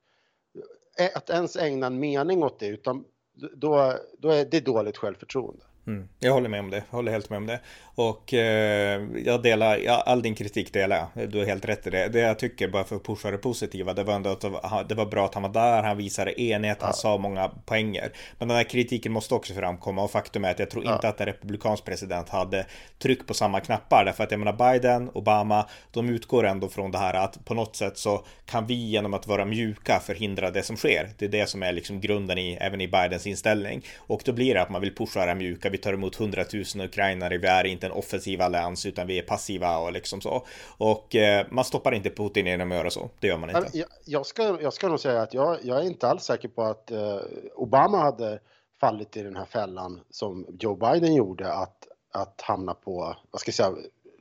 att 1.15 1.31
ens 1.31 1.57
ägna 1.57 1.87
en 1.87 2.01
mening 2.01 2.43
åt 2.43 2.59
det, 2.59 2.67
utan 2.67 3.05
då, 3.35 3.95
då 4.19 4.31
är 4.31 4.45
det 4.45 4.61
dåligt 4.61 4.97
självförtroende. 4.97 5.65
Mm, 5.87 6.09
jag 6.19 6.33
håller 6.33 6.49
med 6.49 6.61
om 6.61 6.71
det, 6.71 6.77
jag 6.91 6.97
håller 6.97 7.13
helt 7.13 7.31
med 7.31 7.37
om 7.37 7.47
det. 7.47 7.61
Och 7.95 8.35
eh, 8.35 9.03
jag 9.25 9.43
delar, 9.43 9.77
ja, 9.77 10.03
all 10.07 10.23
din 10.23 10.35
kritik 10.35 10.73
delar 10.73 11.09
jag. 11.15 11.31
Du 11.31 11.39
har 11.39 11.47
helt 11.47 11.65
rätt 11.65 11.87
i 11.87 11.91
det. 11.91 12.09
Det 12.09 12.21
jag 12.21 12.39
tycker, 12.39 12.69
bara 12.69 12.85
för 12.85 12.97
att 12.97 13.05
pusha 13.05 13.31
det 13.31 13.39
positiva, 13.39 13.95
det 13.95 14.05
var 14.05 14.15
ändå 14.15 14.31
att 14.31 14.89
det 14.89 14.95
var 14.95 15.07
bra 15.07 15.25
att 15.25 15.35
han 15.35 15.43
var 15.43 15.51
där, 15.51 15.83
han 15.83 15.97
visade 15.97 16.41
enighet, 16.43 16.79
ja. 16.81 16.87
han 16.87 16.95
sa 16.95 17.19
många 17.19 17.49
poänger. 17.49 18.13
Men 18.39 18.49
den 18.49 18.57
här 18.57 18.65
kritiken 18.65 19.13
måste 19.13 19.35
också 19.35 19.55
framkomma 19.55 20.03
och 20.03 20.11
faktum 20.11 20.45
är 20.45 20.51
att 20.51 20.59
jag 20.59 20.71
tror 20.71 20.85
ja. 20.85 20.95
inte 20.95 21.09
att 21.09 21.21
en 21.21 21.27
republikansk 21.27 21.85
president 21.85 22.29
hade 22.29 22.67
tryck 22.99 23.27
på 23.27 23.35
samma 23.35 23.61
knappar. 23.61 24.05
Därför 24.05 24.25
att 24.25 24.31
jag 24.31 24.41
menar 24.41 24.73
Biden, 24.73 25.11
Obama, 25.15 25.69
de 25.91 26.09
utgår 26.09 26.47
ändå 26.47 26.69
från 26.69 26.91
det 26.91 26.99
här 26.99 27.15
att 27.15 27.45
på 27.45 27.55
något 27.55 27.77
sätt 27.77 27.99
så 27.99 28.25
kan 28.47 28.67
vi 28.67 28.75
genom 28.75 29.15
att 29.15 29.27
vara 29.27 29.45
mjuka 29.45 30.01
förhindra 30.01 30.51
det 30.51 30.63
som 30.63 30.77
sker. 30.77 31.11
Det 31.19 31.25
är 31.25 31.29
det 31.29 31.47
som 31.47 31.63
är 31.63 31.73
liksom 31.73 32.01
grunden 32.01 32.39
i, 32.39 32.59
även 32.61 32.81
i 32.81 32.89
Bidens 32.89 33.27
inställning. 33.27 33.85
Och 33.99 34.23
då 34.25 34.33
blir 34.33 34.55
det 34.55 34.63
att 34.63 34.71
man 34.71 34.81
vill 34.81 34.95
pusha 34.95 35.27
det 35.27 35.35
mjuka, 35.35 35.70
vi 35.71 35.79
tar 35.79 35.93
emot 35.93 36.17
hundratusen 36.17 36.81
ukrainare, 36.81 37.39
vi 37.39 37.47
är 37.47 37.65
inte 37.65 37.87
en 37.87 37.93
offensiv 37.93 38.43
allians 38.43 38.87
utan 38.87 39.07
vi 39.07 39.19
är 39.19 39.23
passiva 39.23 39.79
och 39.79 39.93
liksom 39.93 40.21
så. 40.21 40.47
Och 40.77 41.17
eh, 41.17 41.47
man 41.51 41.65
stoppar 41.65 41.93
inte 41.93 42.11
Putin 42.11 42.47
genom 42.47 42.73
att 42.73 42.79
göra 42.79 42.91
så, 42.91 43.11
det 43.21 43.27
gör 43.27 43.39
man 43.39 43.51
inte. 43.51 43.79
Jag, 43.79 43.89
jag, 44.05 44.27
ska, 44.27 44.59
jag 44.63 44.73
ska 44.73 44.89
nog 44.89 45.01
säga 45.01 45.23
att 45.23 45.35
jag, 45.35 45.59
jag 45.63 45.79
är 45.79 45.87
inte 45.87 46.09
alls 46.09 46.23
säker 46.23 46.49
på 46.49 46.63
att 46.63 46.91
eh, 46.91 47.21
Obama 47.55 47.99
hade 47.99 48.41
fallit 48.81 49.17
i 49.17 49.23
den 49.23 49.37
här 49.37 49.45
fällan 49.45 50.01
som 50.11 50.47
Joe 50.61 50.75
Biden 50.75 51.15
gjorde 51.15 51.53
att, 51.53 51.89
att 52.13 52.41
hamna 52.41 52.75
på, 52.75 53.17
vad 53.31 53.41
ska 53.41 53.49
jag 53.49 53.55
säga, 53.55 53.75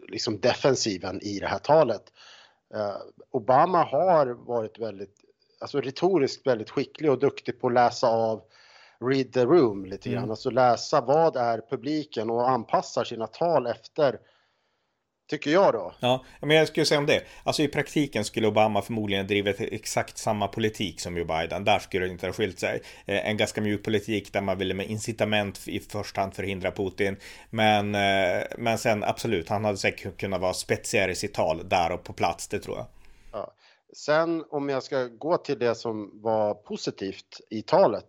liksom 0.08 0.40
defensiven 0.40 1.22
i 1.22 1.40
det 1.40 1.48
här 1.48 1.60
talet. 1.60 2.04
Eh, 2.74 2.96
Obama 3.32 3.84
har 3.84 4.26
varit 4.28 4.80
väldigt, 4.80 5.16
alltså 5.60 5.82
retoriskt 5.82 6.48
väldigt 6.48 6.70
skicklig 6.70 7.12
och 7.12 7.20
duktig 7.20 7.62
på 7.62 7.68
att 7.68 7.74
läsa 7.74 8.08
av 8.08 8.42
read 9.06 9.34
the 9.34 9.46
room 9.46 9.86
lite 9.86 10.10
grann, 10.10 10.18
mm. 10.18 10.32
alltså 10.32 10.50
läsa 10.50 11.02
vad 11.02 11.36
är 11.36 11.62
publiken 11.70 12.30
och 12.30 12.50
anpassar 12.50 13.04
sina 13.04 13.28
tal 13.28 13.68
efter 13.68 14.20
Tycker 15.30 15.52
jag 15.52 15.74
då. 15.74 15.94
Ja, 16.00 16.26
men 16.42 16.58
jag 16.58 16.68
skulle 16.68 16.86
säga 16.86 17.00
om 17.00 17.06
det. 17.06 17.24
Alltså 17.44 17.64
i 17.64 17.68
praktiken 17.68 18.26
skulle 18.26 18.48
Obama 18.48 18.82
förmodligen 18.82 19.28
drivit 19.28 19.62
exakt 19.62 20.18
samma 20.18 20.48
politik 20.48 21.02
som 21.02 21.18
Joe 21.18 21.26
Biden. 21.26 21.64
Där 21.64 21.80
skulle 21.80 22.06
det 22.06 22.12
inte 22.12 22.26
ha 22.26 22.34
skilt 22.34 22.60
sig. 22.60 22.82
Eh, 23.06 23.30
en 23.30 23.38
ganska 23.38 23.62
mjuk 23.62 23.84
politik 23.84 24.34
där 24.34 24.42
man 24.42 24.58
ville 24.58 24.74
med 24.74 24.90
incitament 24.90 25.68
i 25.68 25.80
första 25.80 26.22
hand 26.22 26.34
förhindra 26.34 26.72
Putin. 26.72 27.18
Men, 27.50 27.96
eh, 27.96 28.44
men 28.58 28.78
sen 28.78 29.04
absolut, 29.04 29.50
han 29.50 29.66
hade 29.66 29.78
säkert 29.78 30.18
kunnat 30.18 30.42
vara 30.42 30.54
spetsigare 30.54 31.12
i 31.12 31.16
sitt 31.16 31.34
tal 31.34 31.70
där 31.70 31.92
och 31.92 32.04
på 32.04 32.14
plats, 32.14 32.48
det 32.48 32.60
tror 32.60 32.78
jag. 32.78 32.86
Ja. 33.32 33.54
Sen 33.94 34.44
om 34.50 34.70
jag 34.70 34.84
ska 34.84 35.04
gå 35.04 35.38
till 35.38 35.60
det 35.60 35.76
som 35.76 36.22
var 36.22 36.54
positivt 36.54 37.42
i 37.50 37.62
talet 37.62 38.06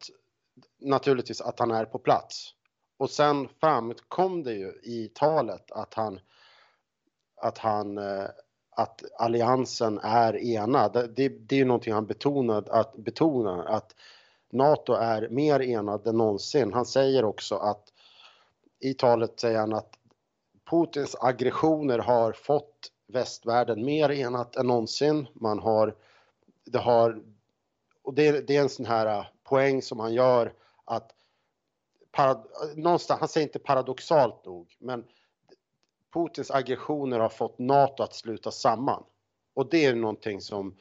naturligtvis 0.81 1.41
att 1.41 1.59
han 1.59 1.71
är 1.71 1.85
på 1.85 1.99
plats. 1.99 2.55
Och 2.99 3.11
sen 3.11 3.49
framkom 3.61 4.43
det 4.43 4.53
ju 4.53 4.73
i 4.83 5.11
talet 5.15 5.71
att 5.71 5.95
han 5.95 6.21
att 7.37 7.59
han 7.59 7.99
eh, 7.99 8.27
att 8.71 9.03
alliansen 9.19 9.99
är 10.03 10.37
enad. 10.37 10.93
Det, 10.93 11.29
det 11.29 11.55
är 11.55 11.59
ju 11.59 11.65
någonting 11.65 11.93
han 11.93 12.07
betonade, 12.07 12.73
att 12.73 12.97
betonar 12.97 13.65
att 13.65 13.95
NATO 14.53 14.93
är 14.93 15.29
mer 15.29 15.63
enad 15.63 16.07
än 16.07 16.17
någonsin. 16.17 16.73
Han 16.73 16.87
säger 16.87 17.25
också 17.25 17.55
att 17.55 17.93
i 18.81 18.95
talet 18.95 19.41
säger 19.41 19.59
han 19.59 19.75
att 19.75 19.99
Putins 20.71 21.17
aggressioner 21.21 21.99
har 21.99 22.33
fått 22.33 22.93
västvärlden 23.07 23.85
mer 23.85 24.11
enat 24.11 24.57
än 24.57 24.67
någonsin. 24.67 25.27
Man 25.35 25.59
har, 25.59 25.95
det 26.65 26.79
har, 26.79 27.23
och 28.03 28.15
det, 28.15 28.47
det 28.47 28.57
är 28.57 28.61
en 28.61 28.69
sån 28.69 28.87
här 28.87 29.31
poäng 29.45 29.83
som 29.83 30.01
han 30.01 30.15
gör 30.15 30.53
att 30.85 31.13
parad, 32.13 32.47
någonstans, 32.77 33.21
han 33.21 33.29
säger 33.29 33.47
inte 33.47 33.59
paradoxalt 33.59 34.45
nog, 34.45 34.77
men 34.79 35.05
Putins 36.13 36.51
aggressioner 36.51 37.19
har 37.19 37.29
fått 37.29 37.59
NATO 37.59 38.03
att 38.03 38.15
sluta 38.15 38.51
samman. 38.51 39.05
Och 39.55 39.71
det 39.71 39.85
är 39.85 39.95
någonting 39.95 40.41
som 40.41 40.77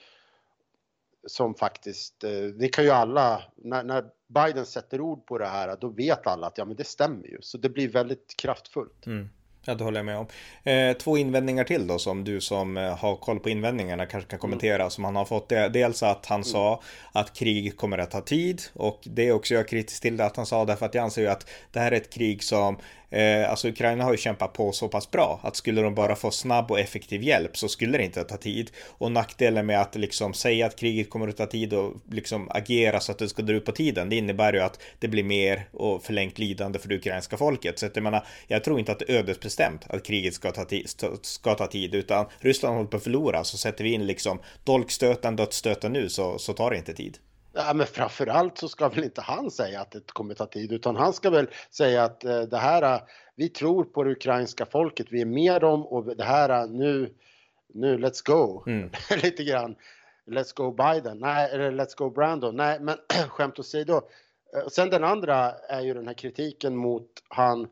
som 1.27 1.55
faktiskt, 1.55 2.23
eh, 2.23 2.41
det 2.41 2.67
kan 2.67 2.83
ju 2.83 2.89
alla, 2.89 3.43
när, 3.55 3.83
när, 3.83 4.05
Biden 4.27 4.65
sätter 4.65 5.01
ord 5.01 5.25
på 5.25 5.38
det 5.38 5.47
här, 5.47 5.77
då 5.81 5.89
vet 5.89 6.27
alla 6.27 6.47
att 6.47 6.57
ja 6.57 6.65
men 6.65 6.75
det 6.75 6.83
stämmer 6.83 7.27
ju. 7.27 7.38
Så 7.41 7.57
det 7.57 7.69
blir 7.69 7.89
väldigt 7.89 8.35
kraftfullt. 8.38 9.05
Mm. 9.05 9.29
Ja, 9.69 9.75
det 9.75 9.84
håller 9.84 9.99
jag 9.99 10.05
med 10.05 10.17
om. 10.17 10.27
Eh, 10.63 10.97
två 10.97 11.17
invändningar 11.17 11.63
till 11.63 11.88
då 11.88 11.99
som 11.99 12.23
du 12.23 12.41
som 12.41 12.77
eh, 12.77 12.97
har 12.97 13.15
koll 13.15 13.39
på 13.39 13.49
invändningarna 13.49 14.05
kanske 14.05 14.29
kan 14.29 14.39
kommentera 14.39 14.75
mm. 14.75 14.89
som 14.89 15.03
han 15.03 15.15
har 15.15 15.25
fått. 15.25 15.49
Det, 15.49 15.69
dels 15.69 16.03
att 16.03 16.25
han 16.25 16.36
mm. 16.36 16.43
sa 16.43 16.82
att 17.12 17.34
krig 17.34 17.77
kommer 17.77 17.97
att 17.97 18.12
ta 18.12 18.21
tid 18.21 18.62
och 18.73 18.99
det 19.03 19.27
är 19.27 19.32
också 19.32 19.53
jag 19.53 19.67
kritisk 19.67 20.01
till 20.01 20.21
att 20.21 20.36
han 20.38 20.45
sa 20.45 20.65
därför 20.65 20.86
att 20.86 20.93
jag 20.93 21.03
anser 21.03 21.21
ju 21.21 21.27
att 21.27 21.49
det 21.71 21.79
här 21.79 21.91
är 21.91 21.95
ett 21.95 22.13
krig 22.13 22.43
som 22.43 22.77
Eh, 23.09 23.49
alltså 23.49 23.67
Ukraina 23.67 24.03
har 24.03 24.11
ju 24.11 24.17
kämpat 24.17 24.53
på 24.53 24.71
så 24.71 24.87
pass 24.87 25.11
bra 25.11 25.39
att 25.43 25.55
skulle 25.55 25.81
de 25.81 25.95
bara 25.95 26.15
få 26.15 26.31
snabb 26.31 26.71
och 26.71 26.79
effektiv 26.79 27.23
hjälp 27.23 27.57
så 27.57 27.67
skulle 27.67 27.97
det 27.97 28.03
inte 28.03 28.23
ta 28.23 28.37
tid. 28.37 28.71
Och 28.87 29.11
nackdelen 29.11 29.65
med 29.65 29.81
att 29.81 29.95
liksom 29.95 30.33
säga 30.33 30.65
att 30.65 30.75
kriget 30.75 31.09
kommer 31.09 31.27
att 31.27 31.37
ta 31.37 31.45
tid 31.45 31.73
och 31.73 31.93
liksom 32.11 32.49
agera 32.51 32.99
så 32.99 33.11
att 33.11 33.19
det 33.19 33.29
ska 33.29 33.41
dra 33.41 33.53
ut 33.53 33.65
på 33.65 33.71
tiden, 33.71 34.09
det 34.09 34.15
innebär 34.15 34.53
ju 34.53 34.59
att 34.59 34.79
det 34.99 35.07
blir 35.07 35.23
mer 35.23 35.67
och 35.71 36.03
förlängt 36.03 36.39
lidande 36.39 36.79
för 36.79 36.89
det 36.89 36.95
ukrainska 36.95 37.37
folket. 37.37 37.79
Så 37.79 37.85
att 37.85 37.95
jag 37.95 38.03
menar, 38.03 38.25
jag 38.47 38.63
tror 38.63 38.79
inte 38.79 38.91
att 38.91 38.99
det 38.99 39.09
är 39.09 39.17
ödesbestämt 39.17 39.85
att 39.89 40.05
kriget 40.05 40.33
ska 40.33 40.51
ta, 40.51 40.65
tid, 40.65 40.89
ska 41.21 41.55
ta 41.55 41.67
tid, 41.67 41.95
utan 41.95 42.25
Ryssland 42.39 42.75
håller 42.75 42.89
på 42.89 42.97
att 42.97 43.03
förlora 43.03 43.43
så 43.43 43.57
sätter 43.57 43.83
vi 43.83 43.93
in 43.93 44.05
liksom 44.05 44.39
dolkstöten, 44.63 45.35
dödsstöten 45.35 45.93
nu 45.93 46.09
så, 46.09 46.39
så 46.39 46.53
tar 46.53 46.71
det 46.71 46.77
inte 46.77 46.93
tid. 46.93 47.17
Ja, 47.61 47.73
men 47.73 47.87
framförallt 47.87 48.57
så 48.57 48.67
ska 48.67 48.89
väl 48.89 49.03
inte 49.03 49.21
han 49.21 49.51
säga 49.51 49.81
att 49.81 49.91
det 49.91 50.11
kommer 50.11 50.33
ta 50.33 50.45
tid 50.45 50.71
utan 50.71 50.95
han 50.95 51.13
ska 51.13 51.29
väl 51.29 51.49
säga 51.69 52.03
att 52.03 52.23
eh, 52.23 52.41
det 52.41 52.57
här, 52.57 52.95
eh, 52.95 53.01
vi 53.35 53.49
tror 53.49 53.83
på 53.83 54.03
det 54.03 54.11
ukrainska 54.11 54.65
folket, 54.65 55.07
vi 55.09 55.21
är 55.21 55.25
med 55.25 55.61
dem 55.61 55.85
och 55.85 56.17
det 56.17 56.23
här, 56.23 56.49
eh, 56.49 56.69
nu, 56.69 57.13
nu 57.73 57.97
let's 57.97 58.25
go. 58.25 58.63
Mm. 58.67 58.89
Lite 59.23 59.43
grann. 59.43 59.75
Let's 60.25 60.55
go 60.55 60.71
Biden, 60.71 61.19
nej, 61.19 61.49
eller 61.51 61.71
let's 61.71 61.97
go 61.97 62.09
Brandon, 62.09 62.55
nej, 62.55 62.79
men 62.79 62.97
skämt 63.29 63.59
åsido. 63.59 64.01
Sen 64.71 64.89
den 64.89 65.03
andra 65.03 65.51
är 65.51 65.81
ju 65.81 65.93
den 65.93 66.07
här 66.07 66.13
kritiken 66.13 66.75
mot 66.75 67.07
han, 67.27 67.67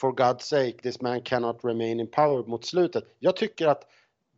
for 0.00 0.12
God's 0.12 0.40
sake, 0.40 0.82
this 0.82 1.00
man 1.00 1.20
cannot 1.20 1.64
remain 1.64 2.00
in 2.00 2.10
power 2.10 2.46
mot 2.46 2.64
slutet. 2.64 3.04
Jag 3.18 3.36
tycker 3.36 3.66
att 3.66 3.86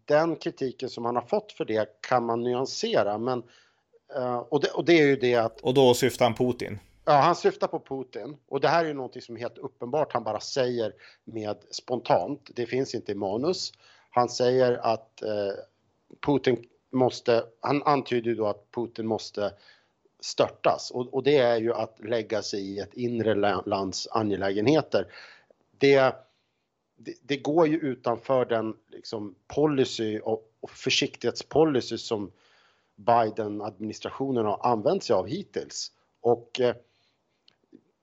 den 0.04 0.36
kritiken 0.36 0.88
som 0.88 1.04
han 1.04 1.16
har 1.16 1.22
fått 1.22 1.52
för 1.52 1.64
det 1.64 2.00
kan 2.00 2.24
man 2.24 2.42
nyansera, 2.42 3.18
men 3.18 3.42
Uh, 4.16 4.36
och, 4.36 4.60
det, 4.60 4.70
och, 4.70 4.84
det, 4.84 4.92
är 4.92 5.06
ju 5.06 5.16
det 5.16 5.34
att... 5.34 5.60
Och 5.60 5.74
då 5.74 5.94
syftar 5.94 6.24
han 6.24 6.34
Putin? 6.34 6.78
Ja, 7.04 7.12
han 7.12 7.36
syftar 7.36 7.66
på 7.66 7.80
Putin. 7.80 8.36
Och 8.48 8.60
det 8.60 8.68
här 8.68 8.84
är 8.84 8.88
ju 8.88 8.94
någonting 8.94 9.22
som 9.22 9.36
är 9.36 9.40
helt 9.40 9.58
uppenbart 9.58 10.12
han 10.12 10.24
bara 10.24 10.40
säger 10.40 10.92
med 11.24 11.56
spontant. 11.70 12.50
Det 12.54 12.66
finns 12.66 12.94
inte 12.94 13.12
i 13.12 13.14
manus. 13.14 13.72
Han 14.10 14.28
säger 14.28 14.72
att 14.72 15.22
uh, 15.24 15.52
Putin 16.26 16.64
måste, 16.90 17.44
han 17.60 17.82
antyder 17.82 18.30
ju 18.30 18.34
då 18.36 18.46
att 18.46 18.70
Putin 18.70 19.06
måste 19.06 19.52
störtas 20.20 20.90
och, 20.90 21.14
och, 21.14 21.22
det 21.22 21.36
är 21.36 21.56
ju 21.56 21.74
att 21.74 22.04
lägga 22.04 22.42
sig 22.42 22.60
i 22.60 22.78
ett 22.78 22.94
inre 22.94 23.34
lands 23.66 24.08
angelägenheter. 24.10 25.06
Det, 25.78 26.14
det, 26.96 27.14
det 27.22 27.36
går 27.36 27.68
ju 27.68 27.78
utanför 27.78 28.44
den 28.44 28.76
liksom, 28.88 29.34
policy 29.46 30.20
och, 30.20 30.52
och 30.60 30.70
försiktighetspolicy 30.70 31.98
som 31.98 32.30
Biden-administrationen 33.06 34.46
har 34.46 34.66
använt 34.66 35.04
sig 35.04 35.14
av 35.14 35.26
hittills. 35.26 35.92
Och 36.20 36.60
eh, 36.60 36.74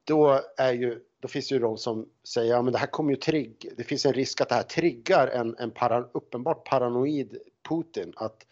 då, 0.03 0.41
är 0.57 0.73
ju, 0.73 1.03
då 1.19 1.27
finns 1.27 1.49
det 1.49 1.55
ju 1.55 1.61
de 1.61 1.77
som 1.77 2.09
säger 2.23 2.55
att 2.55 2.65
ja, 2.65 2.71
det 2.71 2.77
här 2.77 2.87
kommer 2.87 3.11
ju 3.11 3.15
trigg, 3.15 3.73
det 3.77 3.83
finns 3.83 4.05
en 4.05 4.13
risk 4.13 4.41
att 4.41 4.49
det 4.49 4.55
här 4.55 4.63
triggar 4.63 5.27
en, 5.27 5.55
en 5.57 5.71
para, 5.71 6.09
uppenbart 6.11 6.67
paranoid 6.69 7.37
Putin 7.69 8.13
att, 8.15 8.47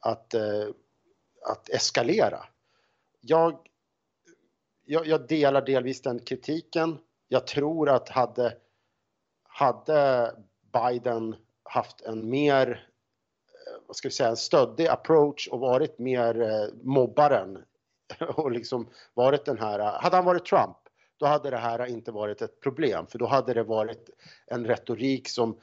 att, 0.00 0.34
eh, 0.34 0.68
att 1.46 1.68
eskalera. 1.68 2.44
Jag, 3.20 3.58
jag, 4.84 5.06
jag, 5.06 5.28
delar 5.28 5.66
delvis 5.66 6.02
den 6.02 6.18
kritiken. 6.18 6.98
Jag 7.28 7.46
tror 7.46 7.88
att 7.88 8.08
hade, 8.08 8.56
hade 9.42 10.32
Biden 10.72 11.36
haft 11.62 12.00
en 12.00 12.30
mer 12.30 12.88
vad 13.86 13.96
ska 13.96 14.08
vi 14.08 14.12
säga, 14.12 14.28
en 14.28 14.36
stöddig 14.36 14.86
approach 14.86 15.48
och 15.48 15.60
varit 15.60 15.98
mer 15.98 16.42
eh, 16.42 16.68
mobbaren 16.82 17.58
och 18.36 18.50
liksom 18.50 18.88
varit 19.14 19.44
den 19.44 19.58
här, 19.58 19.78
hade 19.78 20.16
han 20.16 20.24
varit 20.24 20.46
Trump 20.46 20.76
då 21.16 21.26
hade 21.26 21.50
det 21.50 21.56
här 21.56 21.86
inte 21.86 22.12
varit 22.12 22.42
ett 22.42 22.60
problem 22.60 23.06
för 23.06 23.18
då 23.18 23.26
hade 23.26 23.54
det 23.54 23.62
varit 23.62 24.10
en 24.46 24.66
retorik 24.66 25.28
som 25.28 25.56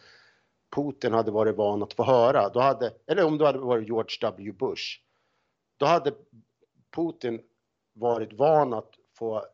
Putin 0.76 1.14
hade 1.14 1.32
varit 1.32 1.56
van 1.56 1.84
att 1.84 1.94
få 1.94 2.04
höra. 2.04 2.50
Då 2.50 2.60
hade, 2.60 2.94
eller 3.08 3.26
om 3.26 3.38
det 3.38 3.46
hade 3.46 3.60
varit 3.60 3.88
George 3.88 4.18
W 4.22 4.52
Bush. 4.52 5.00
Då 5.78 5.86
hade 5.86 6.14
Putin 6.96 7.42
varit 7.94 8.34
van 8.34 8.74
att 8.74 8.90
få, 9.18 9.46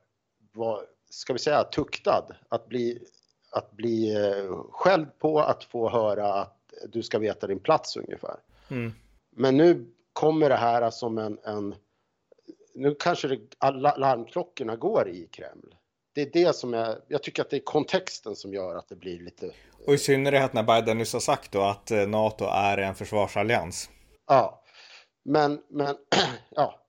vara, 0.54 0.82
ska 1.10 1.34
vi 1.34 1.40
säga, 1.40 1.64
tuktad. 1.64 2.28
Att 2.50 2.68
bli, 2.68 3.08
att 3.52 3.72
bli 3.72 4.16
eh, 4.16 4.64
skälld 4.72 5.20
på, 5.20 5.40
att 5.40 5.64
få 5.64 5.90
höra 5.90 6.34
att 6.34 6.74
du 6.90 7.04
ska 7.04 7.20
veta 7.20 7.48
din 7.48 7.60
plats 7.60 7.98
ungefär. 7.98 8.36
Mm. 8.70 8.94
Men 9.36 9.58
nu 9.58 9.94
kommer 10.14 10.50
det 10.50 10.56
här 10.56 10.90
som 10.90 11.18
en, 11.18 11.40
en 11.44 11.76
nu 12.76 12.96
kanske 13.00 13.28
det, 13.28 13.40
alla 13.58 13.96
larmklockorna 13.98 14.76
går 14.76 15.10
i 15.10 15.28
Kreml. 15.28 15.76
Det 16.16 16.22
är 16.22 16.30
det 16.34 16.56
som 16.56 16.74
är, 16.74 17.00
jag 17.08 17.24
tycker 17.24 17.42
att 17.42 17.50
det 17.50 17.58
är 17.58 17.64
kontexten 17.64 18.36
som 18.36 18.54
gör 18.54 18.76
att 18.76 18.90
det 18.90 18.96
blir 18.96 19.20
lite... 19.20 19.52
Och 19.86 19.94
i 19.94 19.98
synnerhet 19.98 20.54
när 20.54 20.64
Biden 20.64 20.98
nyss 20.98 21.14
har 21.14 21.20
sagt 21.20 21.52
då 21.52 21.62
att 21.62 21.92
eh, 21.92 22.08
NATO 22.08 22.46
är 22.46 22.78
en 22.78 22.96
försvarsallians. 22.96 23.90
Ja, 24.28 24.64
men, 25.26 25.62
men 25.70 25.96
ja, 26.50 26.80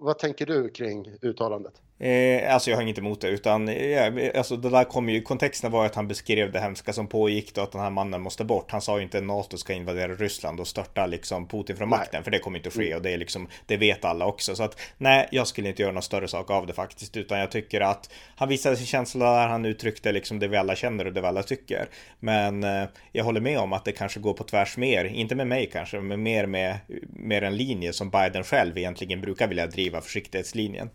vad 0.00 0.18
tänker 0.18 0.46
du 0.46 0.70
kring 0.70 1.12
uttalandet? 1.22 1.82
Eh, 2.00 2.54
alltså 2.54 2.70
jag 2.70 2.76
har 2.76 2.82
inget 2.82 2.98
emot 2.98 3.20
det, 3.20 3.28
utan 3.28 3.68
eh, 3.68 4.30
alltså 4.38 4.56
det 4.56 4.70
där 4.70 4.84
kom 4.84 5.08
ju, 5.08 5.22
kontexten 5.22 5.70
var 5.70 5.86
att 5.86 5.94
han 5.94 6.08
beskrev 6.08 6.52
det 6.52 6.60
hemska 6.60 6.92
som 6.92 7.06
pågick 7.06 7.54
då, 7.54 7.60
att 7.60 7.72
den 7.72 7.80
här 7.80 7.90
mannen 7.90 8.22
måste 8.22 8.44
bort. 8.44 8.70
Han 8.70 8.80
sa 8.80 8.96
ju 8.98 9.02
inte 9.02 9.18
att 9.18 9.24
NATO 9.24 9.56
ska 9.56 9.72
invadera 9.72 10.14
Ryssland 10.14 10.60
och 10.60 10.66
störta 10.66 11.06
liksom 11.06 11.48
Putin 11.48 11.76
från 11.76 11.88
makten, 11.88 12.08
nej. 12.12 12.22
för 12.22 12.30
det 12.30 12.38
kommer 12.38 12.58
inte 12.58 12.68
att 12.68 12.74
ske 12.74 12.94
och 12.94 13.02
det 13.02 13.10
är 13.10 13.18
liksom, 13.18 13.48
det 13.66 13.76
vet 13.76 14.04
alla 14.04 14.26
också. 14.26 14.56
Så 14.56 14.62
att 14.62 14.80
nej, 14.98 15.28
jag 15.30 15.46
skulle 15.46 15.68
inte 15.68 15.82
göra 15.82 15.92
någon 15.92 16.02
större 16.02 16.28
sak 16.28 16.50
av 16.50 16.66
det 16.66 16.72
faktiskt, 16.72 17.16
utan 17.16 17.38
jag 17.38 17.50
tycker 17.50 17.80
att 17.80 18.10
han 18.36 18.48
visade 18.48 18.76
sin 18.76 18.86
känsla 18.86 19.40
där 19.40 19.48
han 19.48 19.64
uttryckte 19.64 20.12
liksom 20.12 20.38
det 20.38 20.48
vi 20.48 20.56
alla 20.56 20.76
känner 20.76 21.06
och 21.06 21.12
det 21.12 21.20
vi 21.20 21.26
alla 21.26 21.42
tycker. 21.42 21.88
Men 22.20 22.64
eh, 22.64 22.84
jag 23.12 23.24
håller 23.24 23.40
med 23.40 23.58
om 23.58 23.72
att 23.72 23.84
det 23.84 23.92
kanske 23.92 24.20
går 24.20 24.34
på 24.34 24.44
tvärs 24.44 24.76
mer, 24.76 25.04
inte 25.04 25.34
med 25.34 25.46
mig 25.46 25.70
kanske, 25.72 26.00
men 26.00 26.22
mer 26.22 26.46
med, 26.46 26.78
med 27.16 27.44
en 27.44 27.56
linje 27.56 27.92
som 27.92 28.10
Biden 28.10 28.44
själv 28.44 28.78
egentligen 28.78 29.20
brukar 29.20 29.48
vilja 29.48 29.66
driva, 29.66 30.00
försiktighetslinjen. 30.00 30.90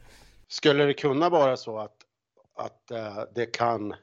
Skulle 0.48 0.86
det 0.86 0.94
kunna 0.94 1.30
vara 1.30 1.58
så 1.58 1.80
att, 1.80 1.96
att 2.56 2.92
eh, 2.92 3.24
det 3.36 3.46
kan 3.46 3.94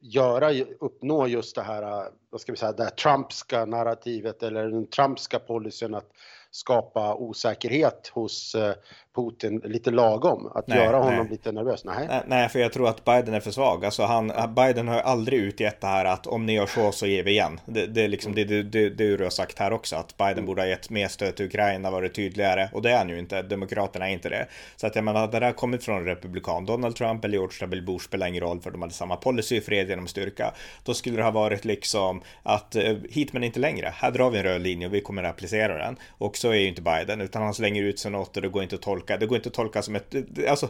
göra, 0.00 0.52
uppnå 0.80 1.26
just 1.26 1.56
det 1.56 1.62
här, 1.62 1.82
eh, 1.82 2.12
vad 2.30 2.40
ska 2.40 2.52
vi 2.52 2.58
säga, 2.58 2.72
det 2.72 2.84
här 2.84 2.90
Trumpska 2.90 3.64
narrativet 3.64 4.42
eller 4.42 4.68
den 4.68 4.86
Trumpska 4.86 5.38
policyn 5.38 5.94
att 5.94 6.10
skapa 6.52 7.14
osäkerhet 7.14 8.10
hos 8.14 8.54
uh, 8.54 8.72
Putin 9.14 9.60
lite 9.64 9.90
lagom? 9.90 10.52
Att 10.54 10.66
nej, 10.66 10.78
göra 10.78 10.96
honom 10.96 11.18
nej. 11.18 11.28
lite 11.30 11.52
nervös? 11.52 11.84
Nej. 11.84 12.08
nej. 12.26 12.48
för 12.48 12.58
jag 12.58 12.72
tror 12.72 12.88
att 12.88 13.04
Biden 13.04 13.34
är 13.34 13.40
för 13.40 13.50
svag. 13.50 13.84
Alltså 13.84 14.02
han, 14.02 14.32
Biden 14.54 14.88
har 14.88 15.00
aldrig 15.00 15.40
utgett 15.40 15.80
det 15.80 15.86
här 15.86 16.04
att 16.04 16.26
om 16.26 16.46
ni 16.46 16.54
gör 16.54 16.66
så 16.66 16.92
så 16.92 17.06
ger 17.06 17.22
vi 17.22 17.30
igen. 17.30 17.60
Det, 17.66 17.86
det 17.86 18.02
är 18.02 18.08
liksom 18.08 18.34
det, 18.34 18.44
det, 18.44 18.62
det, 18.62 18.90
det 18.90 19.16
du 19.16 19.24
har 19.24 19.30
sagt 19.30 19.58
här 19.58 19.72
också, 19.72 19.96
att 19.96 20.16
Biden 20.16 20.32
mm. 20.32 20.46
borde 20.46 20.62
ha 20.62 20.66
gett 20.66 20.90
mer 20.90 21.08
stöd 21.08 21.36
till 21.36 21.46
Ukraina, 21.46 21.90
varit 21.90 22.14
tydligare. 22.14 22.68
Och 22.72 22.82
det 22.82 22.90
är 22.90 22.98
han 22.98 23.08
ju 23.08 23.18
inte. 23.18 23.42
Demokraterna 23.42 24.08
är 24.08 24.12
inte 24.12 24.28
det. 24.28 24.46
Så 24.76 24.86
att 24.86 24.94
jag 24.94 25.04
menar, 25.04 25.28
det 25.28 25.40
där 25.40 25.52
kommit 25.52 25.84
från 25.84 26.04
republikan. 26.04 26.66
Donald 26.66 26.96
Trump 26.96 27.24
eller 27.24 27.34
George 27.34 27.56
W. 27.60 27.86
Bush 27.86 28.04
spelar 28.04 28.26
ingen 28.26 28.40
roll 28.40 28.60
för 28.60 28.70
de 28.70 28.82
hade 28.82 28.94
samma 28.94 29.16
policy, 29.16 29.60
fred 29.60 29.88
genom 29.88 30.06
styrka. 30.06 30.54
Då 30.84 30.94
skulle 30.94 31.16
det 31.16 31.22
ha 31.22 31.30
varit 31.30 31.64
liksom 31.64 32.22
att 32.42 32.76
eh, 32.76 32.96
hit 33.10 33.32
men 33.32 33.44
inte 33.44 33.60
längre. 33.60 33.92
Här 33.94 34.10
drar 34.10 34.30
vi 34.30 34.38
en 34.38 34.44
röd 34.44 34.62
linje 34.62 34.86
och 34.86 34.94
vi 34.94 35.00
kommer 35.00 35.22
att 35.22 35.30
applicera 35.30 35.78
den. 35.78 35.96
Och 36.18 36.36
så 36.42 36.50
är 36.50 36.54
ju 36.54 36.68
inte 36.68 36.82
Biden, 36.82 37.20
utan 37.20 37.42
han 37.42 37.54
slänger 37.54 37.82
ut 37.82 37.98
sig 37.98 38.10
något 38.10 38.36
och 38.36 38.42
det 38.42 38.48
går 38.48 38.62
inte 38.62 38.74
att 38.74 38.82
tolka. 38.82 39.16
Det 39.16 39.26
går 39.26 39.36
inte 39.36 39.48
att 39.48 39.54
tolka 39.54 39.82
som 39.82 39.96
ett... 39.96 40.14
Alltså, 40.48 40.68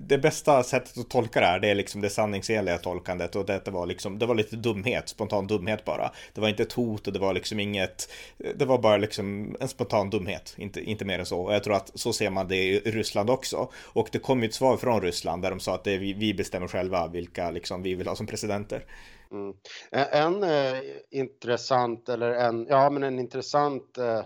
det 0.00 0.18
bästa 0.18 0.62
sättet 0.62 0.98
att 0.98 1.10
tolka 1.10 1.40
det 1.40 1.46
här, 1.46 1.60
det 1.60 1.68
är 1.68 1.74
liksom 1.74 2.00
det 2.00 2.10
sanningsenliga 2.10 2.78
tolkandet 2.78 3.36
och 3.36 3.46
det 3.46 3.68
var 3.68 3.86
liksom, 3.86 4.18
det 4.18 4.26
var 4.26 4.34
lite 4.34 4.56
dumhet, 4.56 5.08
spontan 5.08 5.46
dumhet 5.46 5.84
bara. 5.84 6.12
Det 6.34 6.40
var 6.40 6.48
inte 6.48 6.62
ett 6.62 6.72
hot 6.72 7.06
och 7.06 7.12
det 7.12 7.18
var 7.18 7.32
liksom 7.32 7.60
inget, 7.60 8.12
det 8.56 8.64
var 8.64 8.78
bara 8.78 8.96
liksom 8.96 9.56
en 9.60 9.68
spontan 9.68 10.10
dumhet, 10.10 10.54
inte, 10.56 10.80
inte 10.80 11.04
mer 11.04 11.18
än 11.18 11.26
så. 11.26 11.40
Och 11.40 11.54
jag 11.54 11.64
tror 11.64 11.74
att 11.74 11.90
så 11.94 12.12
ser 12.12 12.30
man 12.30 12.48
det 12.48 12.56
i 12.56 12.80
Ryssland 12.80 13.30
också. 13.30 13.70
Och 13.74 14.08
det 14.12 14.18
kom 14.18 14.42
ju 14.42 14.48
ett 14.48 14.54
svar 14.54 14.76
från 14.76 15.00
Ryssland 15.00 15.42
där 15.42 15.50
de 15.50 15.60
sa 15.60 15.74
att 15.74 15.84
det 15.84 15.92
är 15.92 15.98
vi, 15.98 16.12
vi 16.12 16.34
bestämmer 16.34 16.68
själva 16.68 17.06
vilka 17.06 17.50
liksom 17.50 17.82
vi 17.82 17.94
vill 17.94 18.08
ha 18.08 18.16
som 18.16 18.26
presidenter. 18.26 18.84
Mm. 19.32 19.54
En, 19.90 20.42
en 20.42 20.42
eh, 20.42 20.80
intressant, 21.10 22.08
eller 22.08 22.30
en, 22.30 22.66
ja 22.68 22.90
men 22.90 23.02
en 23.02 23.18
intressant 23.18 23.98
eh 23.98 24.22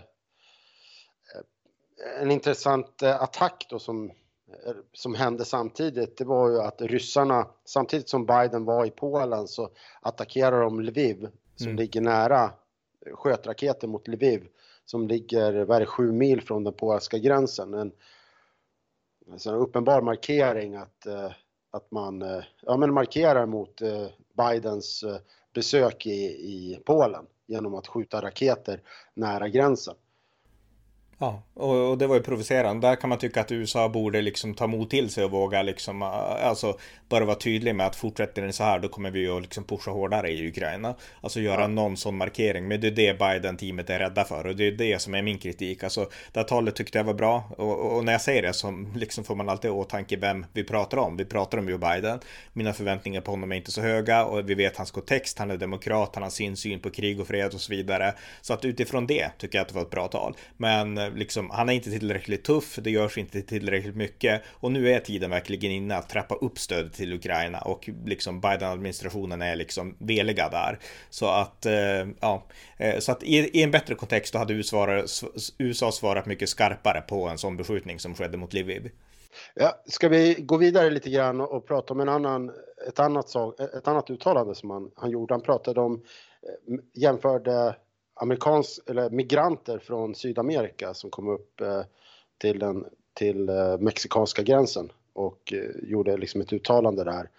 en 2.21 2.31
intressant 2.31 3.01
eh, 3.01 3.21
attack 3.21 3.67
då 3.69 3.79
som, 3.79 4.09
eh, 4.65 4.73
som 4.93 5.15
hände 5.15 5.45
samtidigt, 5.45 6.17
det 6.17 6.25
var 6.25 6.49
ju 6.49 6.61
att 6.61 6.81
ryssarna, 6.81 7.47
samtidigt 7.65 8.09
som 8.09 8.25
Biden 8.25 8.65
var 8.65 8.85
i 8.85 8.91
Polen 8.91 9.47
så 9.47 9.69
attackerar 10.01 10.61
de 10.61 10.81
Lviv 10.81 11.27
som 11.55 11.67
mm. 11.67 11.75
ligger 11.75 12.01
nära, 12.01 12.51
sköt 13.13 13.47
raketer 13.47 13.87
mot 13.87 14.07
Lviv 14.07 14.47
som 14.85 15.07
ligger, 15.07 15.65
vad 15.65 15.75
är 15.75 15.79
det, 15.79 15.85
sju 15.85 16.11
mil 16.11 16.41
från 16.41 16.63
den 16.63 16.73
polska 16.73 17.17
gränsen. 17.17 17.73
En, 17.73 17.91
alltså 19.31 19.49
en 19.49 19.55
uppenbar 19.55 20.01
markering 20.01 20.75
att, 20.75 21.05
eh, 21.05 21.31
att 21.71 21.91
man 21.91 22.43
ja, 22.61 22.77
men 22.77 22.93
markerar 22.93 23.45
mot 23.45 23.81
Bidens 24.33 25.03
besök 25.53 26.05
i, 26.05 26.25
i 26.25 26.79
Polen 26.85 27.25
genom 27.45 27.75
att 27.75 27.87
skjuta 27.87 28.21
raketer 28.21 28.81
nära 29.13 29.49
gränsen. 29.49 29.95
Ja, 31.23 31.43
och, 31.53 31.89
och, 31.89 31.97
det 31.97 32.07
var 32.07 32.15
ju 32.15 32.21
provocerande. 32.21 32.87
Där 32.87 32.95
kan 32.95 33.09
man 33.09 33.19
tycka 33.19 33.41
att 33.41 33.51
USA 33.51 33.89
borde 33.89 34.21
liksom 34.21 34.53
ta 34.53 34.67
mod 34.67 34.89
till 34.89 35.09
sig 35.09 35.23
och 35.23 35.31
våga 35.31 35.61
liksom, 35.61 36.01
äh, 36.01 36.07
alltså 36.47 36.77
bara 37.09 37.25
vara 37.25 37.35
tydlig 37.35 37.75
med 37.75 37.85
att 37.85 37.95
fortsätter 37.95 38.41
den 38.41 38.53
så 38.53 38.63
här 38.63 38.79
då 38.79 38.87
kommer 38.87 39.11
vi 39.11 39.27
att 39.27 39.41
liksom 39.41 39.63
pusha 39.63 39.91
hårdare 39.91 40.31
i 40.31 40.47
Ukraina. 40.47 40.95
Alltså 41.21 41.39
göra 41.39 41.61
ja. 41.61 41.67
någon 41.67 41.97
sån 41.97 42.17
markering. 42.17 42.67
Men 42.67 42.81
det 42.81 42.87
är 42.87 42.91
det 42.91 43.19
Biden-teamet 43.19 43.89
är 43.89 43.99
rädda 43.99 44.23
för 44.23 44.47
och 44.47 44.55
det 44.55 44.67
är 44.67 44.71
det 44.71 45.01
som 45.01 45.15
är 45.15 45.21
min 45.21 45.37
kritik. 45.37 45.83
Alltså 45.83 46.09
det 46.31 46.39
här 46.39 46.47
talet 46.47 46.75
tyckte 46.75 46.97
jag 46.97 47.05
var 47.05 47.13
bra 47.13 47.43
och, 47.57 47.95
och 47.95 48.05
när 48.05 48.11
jag 48.11 48.21
säger 48.21 48.41
det 48.41 48.53
så 48.53 48.85
liksom 48.95 49.23
får 49.23 49.35
man 49.35 49.49
alltid 49.49 49.69
i 49.69 49.73
åtanke 49.73 50.17
vem 50.17 50.45
vi 50.53 50.63
pratar 50.63 50.97
om. 50.97 51.17
Vi 51.17 51.25
pratar 51.25 51.57
om 51.57 51.69
Joe 51.69 51.77
Biden. 51.77 52.19
Mina 52.53 52.73
förväntningar 52.73 53.21
på 53.21 53.31
honom 53.31 53.51
är 53.51 53.55
inte 53.55 53.71
så 53.71 53.81
höga 53.81 54.25
och 54.25 54.49
vi 54.49 54.53
vet 54.53 54.77
hans 54.77 54.91
kontext. 54.91 55.39
Han 55.39 55.51
är 55.51 55.57
demokrat, 55.57 56.11
han 56.13 56.23
har 56.23 56.29
sin 56.29 56.57
syn 56.57 56.79
på 56.79 56.89
krig 56.89 57.19
och 57.19 57.27
fred 57.27 57.53
och 57.53 57.61
så 57.61 57.71
vidare. 57.71 58.13
Så 58.41 58.53
att 58.53 58.65
utifrån 58.65 59.07
det 59.07 59.29
tycker 59.37 59.57
jag 59.57 59.61
att 59.61 59.69
det 59.69 59.75
var 59.75 59.81
ett 59.81 59.89
bra 59.89 60.07
tal. 60.07 60.35
Men 60.57 61.12
liksom, 61.15 61.49
han 61.49 61.69
är 61.69 61.73
inte 61.73 61.89
tillräckligt 61.91 62.43
tuff, 62.43 62.79
det 62.81 62.91
görs 62.91 63.17
inte 63.17 63.41
tillräckligt 63.41 63.95
mycket 63.95 64.41
och 64.47 64.71
nu 64.71 64.89
är 64.89 64.99
tiden 64.99 65.29
verkligen 65.29 65.71
inne 65.71 65.95
att 65.95 66.09
trappa 66.09 66.35
upp 66.35 66.59
stödet 66.59 66.93
till 66.93 67.13
Ukraina 67.13 67.59
och 67.59 67.89
liksom 68.05 68.41
Biden-administrationen 68.41 69.41
är 69.41 69.55
liksom 69.55 69.95
veliga 69.99 70.49
där. 70.49 70.79
Så 71.09 71.27
att, 71.27 71.65
eh, 71.65 72.07
ja, 72.19 72.43
eh, 72.77 72.99
så 72.99 73.11
att 73.11 73.23
i, 73.23 73.37
i, 73.59 73.63
en 73.63 73.71
bättre 73.71 73.95
kontext 73.95 74.33
då 74.33 74.39
hade 74.39 74.53
USA, 74.53 75.03
USA 75.57 75.91
svarat 75.91 76.25
mycket 76.25 76.49
skarpare 76.49 77.01
på 77.01 77.27
en 77.27 77.37
sån 77.37 77.57
beskjutning 77.57 77.99
som 77.99 78.15
skedde 78.15 78.37
mot 78.37 78.53
Lviv. 78.53 78.91
Ja, 79.53 79.83
ska 79.85 80.09
vi 80.09 80.33
gå 80.33 80.57
vidare 80.57 80.89
lite 80.89 81.09
grann 81.09 81.41
och 81.41 81.67
prata 81.67 81.93
om 81.93 81.99
en 81.99 82.09
annan, 82.09 82.51
ett, 82.87 82.99
annat 82.99 83.35
ett 83.77 83.87
annat 83.87 84.09
uttalande 84.09 84.55
som 84.55 84.69
han, 84.69 84.91
han 84.95 85.09
gjorde. 85.09 85.33
Han 85.33 85.41
pratade 85.41 85.81
om, 85.81 85.93
eh, 85.93 86.79
jämförde 86.93 87.75
amerikans, 88.23 88.79
eller 88.85 89.09
migranter 89.09 89.79
från 89.79 90.15
Sydamerika 90.15 90.93
som 90.93 91.09
kom 91.09 91.29
upp 91.29 91.61
eh, 91.61 91.81
till 92.37 92.59
den 92.59 92.85
till 93.13 93.49
eh, 93.49 93.77
mexikanska 93.79 94.43
gränsen 94.43 94.91
och 95.13 95.53
eh, 95.53 95.89
gjorde 95.89 96.17
liksom 96.17 96.41
ett 96.41 96.53
uttalande 96.53 97.03
där 97.03 97.29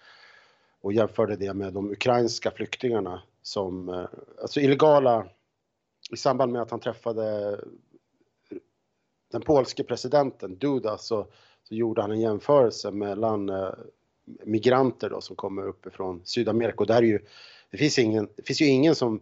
och 0.81 0.93
jämförde 0.93 1.35
det 1.35 1.53
med 1.53 1.73
de 1.73 1.91
ukrainska 1.91 2.51
flyktingarna 2.51 3.21
som, 3.41 4.07
alltså 4.41 4.59
illegala, 4.59 5.25
i 6.11 6.17
samband 6.17 6.51
med 6.51 6.61
att 6.61 6.71
han 6.71 6.79
träffade 6.79 7.59
den 9.31 9.41
polske 9.41 9.83
presidenten 9.83 10.57
Duda 10.57 10.97
så, 10.97 11.27
så 11.63 11.75
gjorde 11.75 12.01
han 12.01 12.11
en 12.11 12.21
jämförelse 12.21 12.91
mellan 12.91 13.51
migranter 14.25 15.09
då 15.09 15.21
som 15.21 15.35
kommer 15.35 15.67
uppifrån 15.67 16.21
Sydamerika. 16.23 16.77
Och 16.77 16.87
där 16.87 16.97
är 16.97 17.01
ju, 17.01 17.19
det 17.69 17.77
finns 17.77 17.99
ingen, 17.99 18.29
det 18.35 18.43
finns 18.43 18.61
ju 18.61 18.65
ingen 18.65 18.95
som 18.95 19.21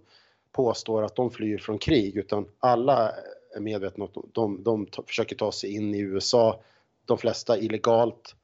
påstår 0.53 1.03
att 1.03 1.15
de 1.15 1.31
flyr 1.31 1.57
från 1.57 1.79
krig 1.79 2.17
utan 2.17 2.45
alla 2.59 3.11
är 3.55 3.59
medvetna 3.59 4.03
om 4.03 4.09
att 4.09 4.33
de, 4.33 4.63
de, 4.63 4.87
de 4.91 5.03
försöker 5.07 5.35
ta 5.35 5.51
sig 5.51 5.75
in 5.75 5.95
i 5.95 5.99
USA, 5.99 6.63
de 7.05 7.17
flesta 7.17 7.57
illegalt 7.57 8.35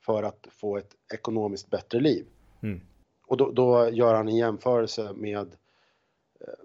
för 0.00 0.22
att 0.22 0.46
få 0.50 0.76
ett 0.76 0.94
ekonomiskt 1.14 1.70
bättre 1.70 2.00
liv. 2.00 2.26
Mm. 2.62 2.80
Och 3.26 3.36
då, 3.36 3.50
då, 3.50 3.88
gör 3.90 4.14
han 4.14 4.28
en 4.28 4.36
jämförelse 4.36 5.12
med, 5.14 5.56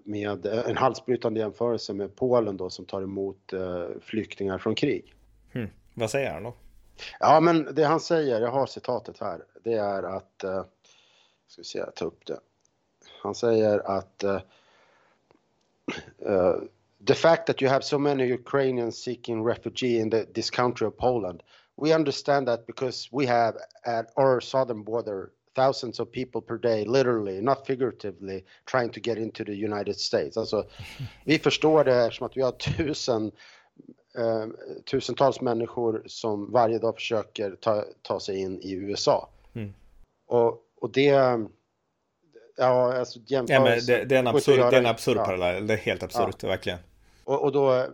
med 0.04 0.46
en 0.46 0.76
halsbrytande 0.76 1.40
jämförelse 1.40 1.92
med 1.94 2.16
Polen 2.16 2.56
då 2.56 2.70
som 2.70 2.84
tar 2.84 3.02
emot 3.02 3.52
uh, 3.52 3.86
flyktingar 4.00 4.58
från 4.58 4.74
krig. 4.74 5.14
Mm. 5.52 5.68
Vad 5.94 6.10
säger 6.10 6.32
han 6.32 6.42
då? 6.42 6.54
Ja, 7.20 7.40
men 7.40 7.74
det 7.74 7.84
han 7.84 8.00
säger, 8.00 8.40
jag 8.40 8.50
har 8.50 8.66
citatet 8.66 9.20
här, 9.20 9.44
det 9.64 9.72
är 9.72 10.02
att, 10.02 10.44
uh, 10.44 10.64
ska 11.46 11.60
vi 11.60 11.64
se, 11.64 11.78
jag 11.78 11.94
tar 11.94 12.06
upp 12.06 12.26
det. 12.26 12.38
Han 13.26 13.34
säger 13.34 13.78
att 13.78 14.24
uh, 14.24 14.40
the 17.06 17.14
fact 17.14 17.46
that 17.46 17.62
you 17.62 17.70
have 17.70 17.82
so 17.82 17.98
many 17.98 18.32
Ukrainians 18.32 18.98
seeking 18.98 19.44
refugee 19.44 19.98
in 20.00 20.10
the, 20.10 20.26
this 20.34 20.50
country 20.50 20.86
of 20.86 20.96
Poland, 20.96 21.42
we 21.76 21.94
understand 21.94 22.46
that 22.48 22.66
because 22.66 23.08
we 23.12 23.26
have 23.26 23.56
at 23.84 24.12
our 24.16 24.40
southern 24.40 24.82
border 24.82 25.30
thousands 25.54 26.00
of 26.00 26.12
people 26.12 26.40
per 26.40 26.58
day, 26.58 26.84
literally, 26.84 27.40
not 27.40 27.66
figuratively, 27.66 28.44
trying 28.66 28.90
to 28.90 29.00
get 29.00 29.18
into 29.18 29.44
the 29.44 29.54
United 29.54 29.96
States. 29.96 30.36
Alltså, 30.36 30.66
vi 31.24 31.38
förstår 31.38 31.84
det 31.84 31.94
eftersom 31.94 32.26
att 32.26 32.36
vi 32.36 32.42
har 32.42 32.52
tusen, 32.52 33.32
eh, 34.18 34.46
tusentals 34.84 35.40
människor 35.40 36.02
som 36.06 36.52
varje 36.52 36.78
dag 36.78 36.94
försöker 36.94 37.56
ta, 37.60 37.84
ta 38.02 38.20
sig 38.20 38.40
in 38.40 38.60
i 38.60 38.72
USA. 38.72 39.28
Mm. 39.54 39.72
Och, 40.26 40.62
och 40.80 40.92
det 40.92 41.38
ja, 42.56 42.98
alltså 42.98 43.18
jämför... 43.26 43.54
Ja, 43.54 43.80
det, 43.86 44.04
det, 44.04 44.14
är 44.14 44.18
en 44.18 44.26
absurd, 44.26 44.58
det 44.58 44.76
är 44.76 44.80
en 44.80 44.86
absurd 44.86 45.16
ja. 45.16 45.24
parallell, 45.24 45.66
det 45.66 45.74
är 45.74 45.78
helt 45.78 46.02
absurt, 46.02 46.42
ja. 46.42 46.48
verkligen. 46.48 46.78
Och, 47.24 47.42
och, 47.42 47.52
då 47.52 47.86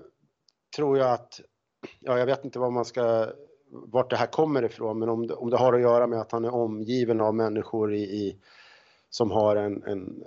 tror 0.76 0.98
jag 0.98 1.10
att 1.10 1.40
ja, 2.00 2.18
jag 2.18 2.26
vet 2.26 2.44
inte 2.44 2.58
vad 2.58 2.72
man 2.72 2.84
ska, 2.84 3.32
vart 3.70 4.10
det 4.10 4.16
här 4.16 4.26
kommer 4.26 4.62
ifrån, 4.62 4.98
men 4.98 5.08
om 5.08 5.26
det, 5.26 5.34
om 5.34 5.50
det 5.50 5.56
har 5.56 5.72
att 5.72 5.80
göra 5.80 6.06
med 6.06 6.20
att 6.20 6.32
han 6.32 6.44
är 6.44 6.54
omgiven 6.54 7.20
av 7.20 7.34
människor 7.34 7.94
i, 7.94 8.02
i 8.02 8.36
som 9.10 9.30
har 9.30 9.56
en, 9.56 9.82
en 9.82 10.24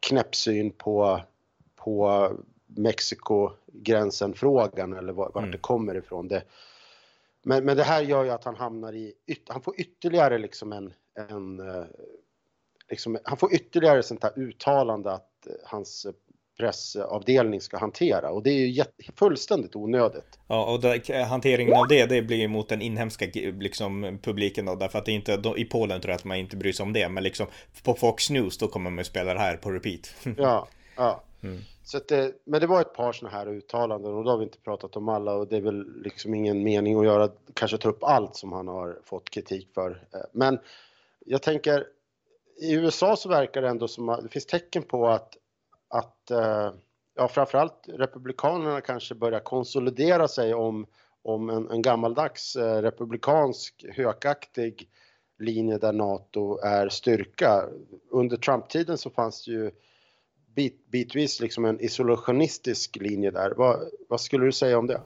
knäppsyn 0.00 0.70
på, 0.70 1.20
på 1.76 2.30
Mexiko-gränsen-frågan 2.66 4.92
eller 4.92 5.12
vart 5.12 5.36
mm. 5.36 5.50
det 5.50 5.58
kommer 5.58 5.96
ifrån. 5.96 6.28
Det, 6.28 6.42
men, 7.42 7.64
men 7.64 7.76
det 7.76 7.82
här 7.82 8.02
gör 8.02 8.24
ju 8.24 8.30
att 8.30 8.44
han 8.44 8.56
hamnar 8.56 8.92
i, 8.92 9.14
han 9.48 9.62
får 9.62 9.80
ytterligare 9.80 10.38
liksom 10.38 10.72
en, 10.72 10.92
en 11.14 11.60
eh, 11.60 11.84
liksom, 12.90 13.18
han 13.24 13.36
får 13.36 13.54
ytterligare 13.54 14.02
sånt 14.02 14.22
här 14.22 14.38
uttalande 14.38 15.12
att 15.12 15.46
hans 15.64 16.06
pressavdelning 16.58 17.60
ska 17.60 17.78
hantera 17.78 18.30
och 18.30 18.42
det 18.42 18.50
är 18.50 18.58
ju 18.58 18.70
jätte, 18.70 19.12
fullständigt 19.16 19.76
onödigt. 19.76 20.38
Ja, 20.46 20.72
och 20.72 20.80
det, 20.80 21.24
hanteringen 21.24 21.74
av 21.74 21.88
det, 21.88 22.06
det 22.06 22.22
blir 22.22 22.48
mot 22.48 22.68
den 22.68 22.82
inhemska 22.82 23.26
liksom, 23.34 24.18
publiken 24.22 24.64
då, 24.64 24.74
därför 24.74 24.98
att 24.98 25.04
det 25.04 25.12
inte, 25.12 25.36
då, 25.36 25.58
i 25.58 25.64
Polen 25.64 26.00
tror 26.00 26.10
jag 26.10 26.16
att 26.16 26.24
man 26.24 26.36
inte 26.36 26.56
bryr 26.56 26.72
sig 26.72 26.84
om 26.84 26.92
det, 26.92 27.08
men 27.08 27.24
liksom 27.24 27.46
på 27.84 27.94
Fox 27.94 28.30
News 28.30 28.58
då 28.58 28.68
kommer 28.68 28.90
man 28.90 28.98
ju 28.98 29.04
spela 29.04 29.34
det 29.34 29.40
här 29.40 29.56
på 29.56 29.70
repeat. 29.70 30.14
ja, 30.36 30.68
ja. 30.96 31.22
Mm. 31.42 31.58
Så 31.84 31.98
det, 32.08 32.32
men 32.44 32.60
det 32.60 32.66
var 32.66 32.80
ett 32.80 32.94
par 32.94 33.12
sådana 33.12 33.36
här 33.36 33.48
uttalanden 33.48 34.14
och 34.14 34.24
då 34.24 34.30
har 34.30 34.38
vi 34.38 34.44
inte 34.44 34.58
pratat 34.58 34.96
om 34.96 35.08
alla 35.08 35.34
och 35.34 35.48
det 35.48 35.56
är 35.56 35.60
väl 35.60 36.02
liksom 36.02 36.34
ingen 36.34 36.62
mening 36.62 36.98
att 36.98 37.04
göra, 37.04 37.28
kanske 37.54 37.78
ta 37.78 37.88
upp 37.88 38.04
allt 38.04 38.36
som 38.36 38.52
han 38.52 38.68
har 38.68 38.98
fått 39.04 39.30
kritik 39.30 39.68
för. 39.74 39.90
Eh, 40.14 40.20
men 40.32 40.58
jag 41.26 41.42
tänker, 41.42 41.86
i 42.60 42.74
USA 42.74 43.16
så 43.16 43.28
verkar 43.28 43.62
det 43.62 43.68
ändå 43.68 43.88
som 43.88 44.08
att 44.08 44.22
det 44.22 44.28
finns 44.28 44.46
tecken 44.46 44.82
på 44.82 45.08
att 45.08 45.36
att 45.88 46.30
eh, 46.30 46.72
ja, 47.16 47.28
framförallt 47.28 47.84
Republikanerna 47.88 48.80
kanske 48.80 49.14
börjar 49.14 49.40
konsolidera 49.40 50.28
sig 50.28 50.54
om, 50.54 50.86
om 51.22 51.50
en, 51.50 51.70
en 51.70 51.82
gammaldags 51.82 52.56
eh, 52.56 52.82
republikansk 52.82 53.84
hökaktig 53.96 54.88
linje 55.38 55.78
där 55.78 55.92
NATO 55.92 56.58
är 56.58 56.88
styrka. 56.88 57.68
Under 58.10 58.36
Trump-tiden 58.36 58.98
så 58.98 59.10
fanns 59.10 59.44
det 59.44 59.50
ju 59.50 59.70
bit, 60.54 60.86
bitvis 60.90 61.40
liksom 61.40 61.64
en 61.64 61.80
isolationistisk 61.80 62.96
linje 62.96 63.30
där. 63.30 63.54
Vad, 63.56 63.88
vad 64.08 64.20
skulle 64.20 64.44
du 64.44 64.52
säga 64.52 64.78
om 64.78 64.86
det? 64.86 65.00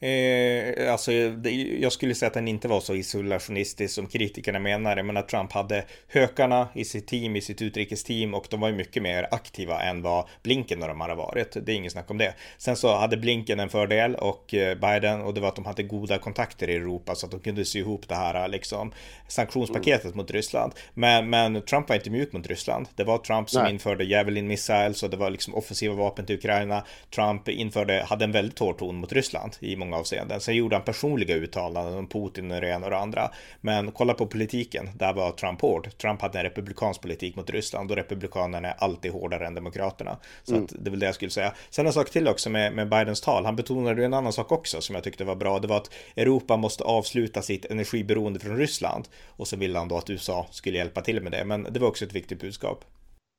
Eh, 0.00 0.92
alltså, 0.92 1.10
det, 1.30 1.50
jag 1.80 1.92
skulle 1.92 2.14
säga 2.14 2.26
att 2.26 2.34
den 2.34 2.48
inte 2.48 2.68
var 2.68 2.80
så 2.80 2.94
isolationistisk 2.94 3.94
som 3.94 4.06
kritikerna 4.06 4.58
menar. 4.58 5.02
Men 5.02 5.16
att 5.16 5.28
Trump 5.28 5.52
hade 5.52 5.84
hökarna 6.08 6.68
i 6.74 6.84
sitt 6.84 7.06
team, 7.06 7.36
i 7.36 7.40
sitt 7.40 7.62
utrikesteam 7.62 8.34
och 8.34 8.46
de 8.50 8.60
var 8.60 8.68
ju 8.68 8.74
mycket 8.74 9.02
mer 9.02 9.28
aktiva 9.30 9.82
än 9.82 10.02
vad 10.02 10.24
Blinken 10.42 10.82
och 10.82 10.88
de 10.88 11.00
hade 11.00 11.14
varit. 11.14 11.56
Det 11.66 11.72
är 11.72 11.76
inget 11.76 11.92
snack 11.92 12.10
om 12.10 12.18
det. 12.18 12.34
Sen 12.58 12.76
så 12.76 12.96
hade 12.96 13.16
Blinken 13.16 13.60
en 13.60 13.68
fördel 13.68 14.14
och 14.14 14.54
eh, 14.54 14.78
Biden 14.78 15.20
och 15.20 15.34
det 15.34 15.40
var 15.40 15.48
att 15.48 15.56
de 15.56 15.66
hade 15.66 15.82
goda 15.82 16.18
kontakter 16.18 16.70
i 16.70 16.74
Europa 16.74 17.14
så 17.14 17.26
att 17.26 17.32
de 17.32 17.40
kunde 17.40 17.64
sy 17.64 17.78
ihop 17.78 18.08
det 18.08 18.14
här 18.14 18.48
liksom 18.48 18.92
sanktionspaketet 19.28 20.04
mm. 20.04 20.16
mot 20.16 20.30
Ryssland. 20.30 20.72
Men, 20.94 21.30
men 21.30 21.62
Trump 21.62 21.88
var 21.88 21.96
inte 21.96 22.10
mjuk 22.10 22.32
mot 22.32 22.46
Ryssland. 22.46 22.88
Det 22.94 23.04
var 23.04 23.18
Trump 23.18 23.50
som 23.50 23.62
Nej. 23.62 23.72
införde 23.72 24.04
Javelin 24.04 24.46
missiles 24.46 25.02
och 25.02 25.10
det 25.10 25.16
var 25.16 25.30
liksom 25.30 25.54
offensiva 25.54 25.94
vapen 25.94 26.26
till 26.26 26.36
Ukraina. 26.36 26.84
Trump 27.14 27.48
införde, 27.48 28.04
hade 28.08 28.24
en 28.24 28.32
väldigt 28.32 28.58
hård 28.58 28.78
ton 28.78 28.96
mot 28.96 29.12
Ryssland 29.12 29.56
i 29.60 29.76
många 29.76 29.87
många 29.88 30.00
avseenden. 30.00 30.40
Sen 30.40 30.54
gjorde 30.54 30.76
han 30.76 30.84
personliga 30.84 31.34
uttalanden 31.34 31.98
om 31.98 32.08
Putin 32.08 32.50
och 32.50 32.60
det 32.60 32.68
ena 32.68 32.86
och 32.86 32.90
det 32.90 32.98
andra. 32.98 33.30
Men 33.60 33.92
kolla 33.92 34.14
på 34.14 34.26
politiken, 34.26 34.90
där 34.94 35.12
var 35.12 35.32
Trump 35.32 35.60
hård. 35.60 35.98
Trump 35.98 36.22
hade 36.22 36.38
en 36.38 36.44
republikansk 36.44 37.00
politik 37.00 37.36
mot 37.36 37.50
Ryssland 37.50 37.90
och 37.90 37.96
republikanerna 37.96 38.68
är 38.68 38.74
alltid 38.78 39.12
hårdare 39.12 39.46
än 39.46 39.54
demokraterna. 39.54 40.16
Så 40.42 40.54
mm. 40.54 40.66
det 40.70 40.88
är 40.88 40.90
väl 40.90 41.00
det 41.00 41.06
jag 41.06 41.14
skulle 41.14 41.30
säga. 41.30 41.54
Sen 41.70 41.86
en 41.86 41.92
sak 41.92 42.10
till 42.10 42.28
också 42.28 42.50
med, 42.50 42.72
med 42.72 42.88
Bidens 42.88 43.20
tal. 43.20 43.44
Han 43.44 43.56
betonade 43.56 44.04
en 44.04 44.14
annan 44.14 44.32
sak 44.32 44.52
också 44.52 44.80
som 44.80 44.94
jag 44.94 45.04
tyckte 45.04 45.24
var 45.24 45.36
bra. 45.36 45.58
Det 45.58 45.68
var 45.68 45.76
att 45.76 45.90
Europa 46.16 46.56
måste 46.56 46.84
avsluta 46.84 47.42
sitt 47.42 47.64
energiberoende 47.64 48.40
från 48.40 48.56
Ryssland. 48.56 49.08
Och 49.26 49.48
så 49.48 49.56
ville 49.56 49.78
han 49.78 49.88
då 49.88 49.96
att 49.96 50.10
USA 50.10 50.46
skulle 50.50 50.78
hjälpa 50.78 51.00
till 51.00 51.22
med 51.22 51.32
det. 51.32 51.44
Men 51.44 51.66
det 51.70 51.80
var 51.80 51.88
också 51.88 52.04
ett 52.04 52.12
viktigt 52.12 52.40
budskap. 52.40 52.84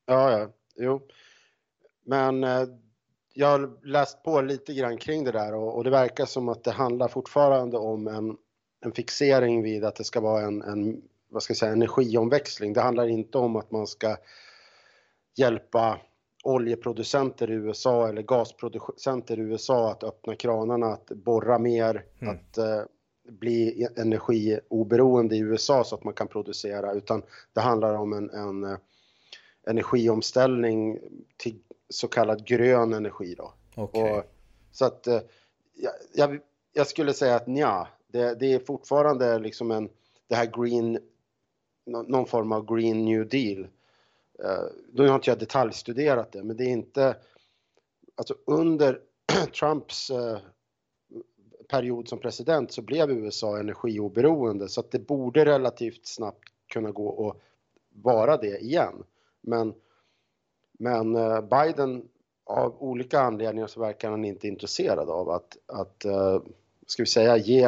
Ja, 0.08 0.32
ja, 0.32 0.48
jo. 0.76 1.02
Men 2.06 2.44
eh, 2.44 2.64
jag 3.34 3.48
har 3.48 3.88
läst 3.88 4.24
på 4.24 4.42
lite 4.42 4.74
grann 4.74 4.98
kring 4.98 5.24
det 5.24 5.32
där 5.32 5.56
och, 5.56 5.76
och, 5.76 5.84
det 5.84 5.90
verkar 5.90 6.26
som 6.26 6.50
att 6.50 6.64
det 6.64 6.72
handlar 6.72 7.08
fortfarande 7.08 7.78
om 7.78 8.08
en, 8.08 8.38
en 8.86 8.92
fixering 8.92 9.64
vid 9.64 9.86
att 9.86 9.96
det 9.96 10.04
ska 10.04 10.20
vara 10.20 10.42
en, 10.42 10.62
en 10.62 11.02
vad 11.30 11.44
ska 11.44 11.52
jag 11.52 11.58
säga, 11.58 11.72
energiomväxling. 11.72 12.74
Det 12.74 12.82
handlar 12.82 13.08
inte 13.08 13.38
om 13.38 13.56
att 13.56 13.72
man 13.72 13.88
ska 13.88 14.18
hjälpa 15.38 16.00
oljeproducenter 16.44 17.52
i 17.52 17.54
USA 17.54 18.10
eller 18.10 18.22
gasproducenter 18.22 19.40
i 19.40 19.42
USA 19.42 19.92
att 19.92 20.04
öppna 20.04 20.36
kranarna, 20.36 20.88
att 20.88 21.06
borra 21.08 21.60
mer, 21.60 22.06
mm. 22.20 22.36
att 22.36 22.58
uh, 22.58 22.84
bli 23.32 23.88
energioberoende 23.96 25.36
i 25.36 25.40
USA 25.40 25.84
så 25.84 25.96
att 25.96 26.04
man 26.04 26.14
kan 26.14 26.28
producera, 26.28 26.94
utan 26.94 27.22
det 27.54 27.62
handlar 27.62 27.94
om 27.96 28.14
en, 28.14 28.30
en 28.30 28.64
uh, 28.64 28.78
energiomställning 29.68 31.00
till 31.38 31.60
så 31.90 32.08
kallad 32.08 32.46
grön 32.46 32.94
energi 32.94 33.36
då. 33.36 33.54
Okay. 33.76 34.12
Och, 34.12 34.24
så 34.72 34.86
att 34.86 35.08
eh, 35.08 35.22
jag, 36.14 36.40
jag, 36.74 36.88
skulle 36.88 37.14
säga 37.14 37.36
att 37.36 37.48
ja, 37.48 37.88
det, 38.08 38.40
det, 38.40 38.54
är 38.54 38.60
fortfarande 38.60 39.40
liksom 39.40 39.72
en, 39.72 39.90
det 40.28 40.36
här 40.36 40.46
green, 40.46 41.00
någon 41.86 42.26
form 42.26 42.52
av 42.52 42.76
green 42.76 43.06
new 43.06 43.30
deal. 43.30 43.68
Då 44.92 45.08
har 45.08 45.16
inte 45.16 45.30
jag 45.30 45.40
detaljstuderat 45.40 46.32
det, 46.32 46.44
men 46.44 46.58
det 46.58 46.64
är 46.64 46.70
inte, 46.70 47.16
alltså 48.16 48.36
under 48.46 49.02
Trumps 49.60 50.12
uh, 50.12 50.38
period 51.70 52.08
som 52.08 52.20
president 52.20 52.72
så 52.72 52.82
blev 52.82 53.12
USA 53.12 53.60
energioberoende 53.60 54.70
så 54.70 54.80
att 54.80 54.92
det 54.92 55.00
borde 55.00 55.46
relativt 55.46 56.08
snabbt 56.08 56.44
kunna 56.74 56.92
gå 56.92 57.08
och 57.08 57.42
vara 57.90 58.38
det 58.38 58.58
igen. 58.58 59.04
Men 59.42 59.74
men 60.80 61.16
eh, 61.16 61.42
Biden, 61.42 62.04
av 62.46 62.76
olika 62.80 63.20
anledningar 63.20 63.68
så 63.68 63.80
verkar 63.80 64.12
han 64.12 64.26
inte 64.26 64.48
intresserad 64.48 65.10
av 65.10 65.30
att, 65.30 65.58
att 65.68 66.06
eh, 66.06 66.42
ska 66.88 67.04
vi 67.04 67.08
säga, 67.08 67.38
ge 67.38 67.64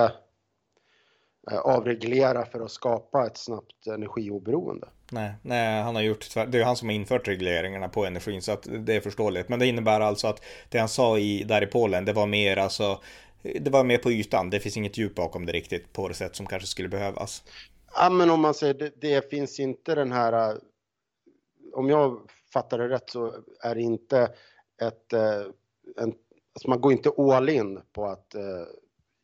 eh, 1.52 1.60
avreglera 1.64 2.46
för 2.46 2.60
att 2.60 2.72
skapa 2.72 3.28
ett 3.28 3.38
snabbt 3.38 3.88
energioberoende. 3.88 4.88
Nej, 5.12 5.34
nej, 5.42 5.82
han 5.82 5.96
har 5.96 6.02
gjort 6.02 6.34
Det 6.34 6.60
är 6.60 6.64
han 6.64 6.76
som 6.76 6.88
har 6.88 6.96
infört 6.96 7.28
regleringarna 7.28 7.90
på 7.90 8.06
energin 8.06 8.42
så 8.42 8.52
att 8.52 8.68
det 8.80 8.96
är 8.96 9.02
förståeligt. 9.02 9.50
Men 9.50 9.60
det 9.60 9.68
innebär 9.68 10.00
alltså 10.00 10.28
att 10.28 10.42
det 10.70 10.80
han 10.80 10.90
sa 10.90 11.18
i, 11.18 11.44
där 11.44 11.64
i 11.64 11.68
Polen, 11.68 12.06
det 12.06 12.14
var 12.14 12.28
mer 12.28 12.58
alltså 12.58 13.00
det 13.42 13.70
var 13.70 13.84
mer 13.84 13.98
på 13.98 14.12
ytan. 14.12 14.50
Det 14.50 14.60
finns 14.60 14.78
inget 14.78 14.98
djup 14.98 15.16
bakom 15.16 15.46
det 15.46 15.52
riktigt 15.52 15.94
på 15.94 16.08
det 16.08 16.14
sätt 16.14 16.36
som 16.36 16.46
kanske 16.46 16.68
skulle 16.68 16.90
behövas. 16.90 17.44
Ja, 17.96 18.10
men 18.10 18.30
om 18.30 18.42
man 18.42 18.54
säger 18.54 18.74
det, 18.74 19.02
det 19.02 19.30
finns 19.30 19.60
inte 19.60 19.96
den 19.96 20.12
här. 20.12 20.58
Om 21.74 21.90
jag 21.90 22.22
fattar 22.54 22.78
det 22.78 22.90
rätt 22.90 23.10
så 23.10 23.34
är 23.62 23.76
det 23.76 23.82
inte 23.82 24.32
ett, 24.82 25.14
eh, 25.14 25.42
en, 25.98 26.14
alltså 26.54 26.70
man 26.70 26.82
går 26.82 26.92
inte 26.92 27.12
all 27.18 27.50
in 27.50 27.80
på 27.94 28.06
att 28.06 28.36
uh, 28.36 28.66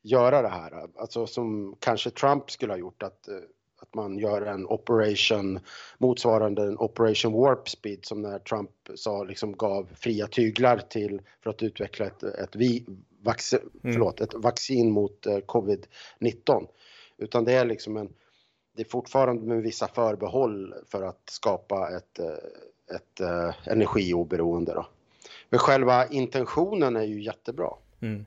göra 0.04 0.42
det 0.42 0.48
här. 0.48 0.88
Alltså 0.96 1.28
som 1.28 1.76
kanske 1.80 2.10
Trump 2.10 2.52
skulle 2.52 2.74
ha 2.74 2.78
gjort 2.78 3.04
att, 3.04 3.28
uh, 3.32 3.38
att 3.82 3.96
man 3.96 4.18
gör 4.18 4.42
en 4.42 4.68
operation 4.68 5.60
motsvarande 5.98 6.64
en 6.64 6.78
operation 6.78 7.34
warp 7.34 7.70
speed 7.70 8.06
som 8.06 8.22
när 8.22 8.40
Trump 8.40 8.72
sa 8.96 9.24
liksom 9.24 9.52
gav 9.52 9.90
fria 9.96 10.28
tyglar 10.28 10.78
till 10.78 11.22
för 11.44 11.50
att 11.50 11.64
utveckla 11.64 12.06
ett, 12.06 12.24
ett, 12.24 12.56
vi, 12.56 12.86
vax, 13.24 13.54
mm. 13.54 13.70
förlåt, 13.82 14.22
ett 14.22 14.34
vaccin 14.34 14.92
mot 14.92 15.28
uh, 15.28 15.38
covid-19. 15.38 16.68
Utan 17.18 17.46
det 17.46 17.54
är 17.54 17.66
liksom 17.66 17.98
en 17.98 18.14
det 18.76 18.84
är 18.84 18.90
fortfarande 18.90 19.46
med 19.46 19.64
vissa 19.64 19.88
förbehåll 19.88 20.74
för 20.88 21.04
att 21.04 21.22
skapa 21.30 21.90
ett, 21.98 22.20
ett 22.96 23.20
eh, 23.20 23.72
energioberoende. 23.72 24.74
Då. 24.74 24.88
Men 25.50 25.60
själva 25.60 26.08
intentionen 26.08 26.96
är 26.96 27.04
ju 27.04 27.22
jättebra. 27.22 27.70
Mm. 28.02 28.26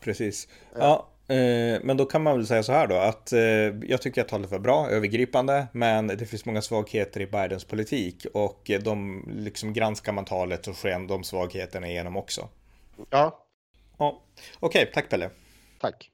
Precis. 0.00 0.48
Ja. 0.74 1.08
ja 1.28 1.34
eh, 1.34 1.80
men 1.82 1.96
då 1.96 2.04
kan 2.04 2.22
man 2.22 2.36
väl 2.36 2.46
säga 2.46 2.62
så 2.62 2.72
här 2.72 2.86
då 2.86 2.96
att 2.96 3.32
eh, 3.32 3.40
jag 3.90 4.02
tycker 4.02 4.20
att 4.20 4.28
talet 4.28 4.50
var 4.50 4.58
bra, 4.58 4.88
övergripande, 4.88 5.66
men 5.72 6.06
det 6.06 6.26
finns 6.26 6.44
många 6.44 6.62
svagheter 6.62 7.20
i 7.20 7.26
Bidens 7.26 7.64
politik 7.64 8.26
och 8.34 8.70
de 8.84 9.24
liksom 9.28 9.72
granskar 9.72 10.12
man 10.12 10.24
talet 10.24 10.66
och 10.66 10.76
sken 10.76 11.06
de 11.06 11.24
svagheterna 11.24 11.88
igenom 11.88 12.16
också. 12.16 12.48
Ja. 13.10 13.44
ja. 13.98 14.22
Okej, 14.60 14.82
okay, 14.82 14.92
tack 14.94 15.08
Pelle. 15.08 15.30
Tack. 15.80 16.10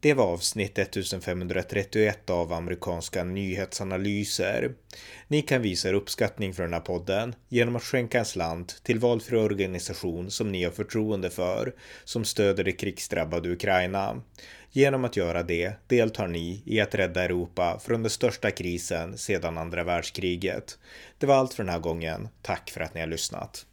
Det 0.00 0.14
var 0.14 0.24
avsnitt 0.24 0.78
1531 0.78 2.30
av 2.30 2.52
amerikanska 2.52 3.24
nyhetsanalyser. 3.24 4.72
Ni 5.28 5.42
kan 5.42 5.62
visa 5.62 5.88
er 5.88 5.94
uppskattning 5.94 6.54
för 6.54 6.62
den 6.62 6.72
här 6.72 6.80
podden 6.80 7.34
genom 7.48 7.76
att 7.76 7.82
skänka 7.82 8.18
en 8.18 8.24
slant 8.24 8.80
till 8.82 8.98
valfri 8.98 9.36
organisation 9.36 10.30
som 10.30 10.52
ni 10.52 10.64
har 10.64 10.70
förtroende 10.70 11.30
för, 11.30 11.74
som 12.04 12.24
stöder 12.24 12.64
det 12.64 12.72
krigsdrabbade 12.72 13.52
Ukraina. 13.52 14.22
Genom 14.70 15.04
att 15.04 15.16
göra 15.16 15.42
det 15.42 15.72
deltar 15.86 16.28
ni 16.28 16.62
i 16.64 16.80
att 16.80 16.94
rädda 16.94 17.24
Europa 17.24 17.80
från 17.84 18.02
den 18.02 18.10
största 18.10 18.50
krisen 18.50 19.18
sedan 19.18 19.58
andra 19.58 19.84
världskriget. 19.84 20.78
Det 21.18 21.26
var 21.26 21.34
allt 21.34 21.54
för 21.54 21.62
den 21.64 21.72
här 21.72 21.80
gången. 21.80 22.28
Tack 22.42 22.70
för 22.70 22.80
att 22.80 22.94
ni 22.94 23.00
har 23.00 23.08
lyssnat. 23.08 23.66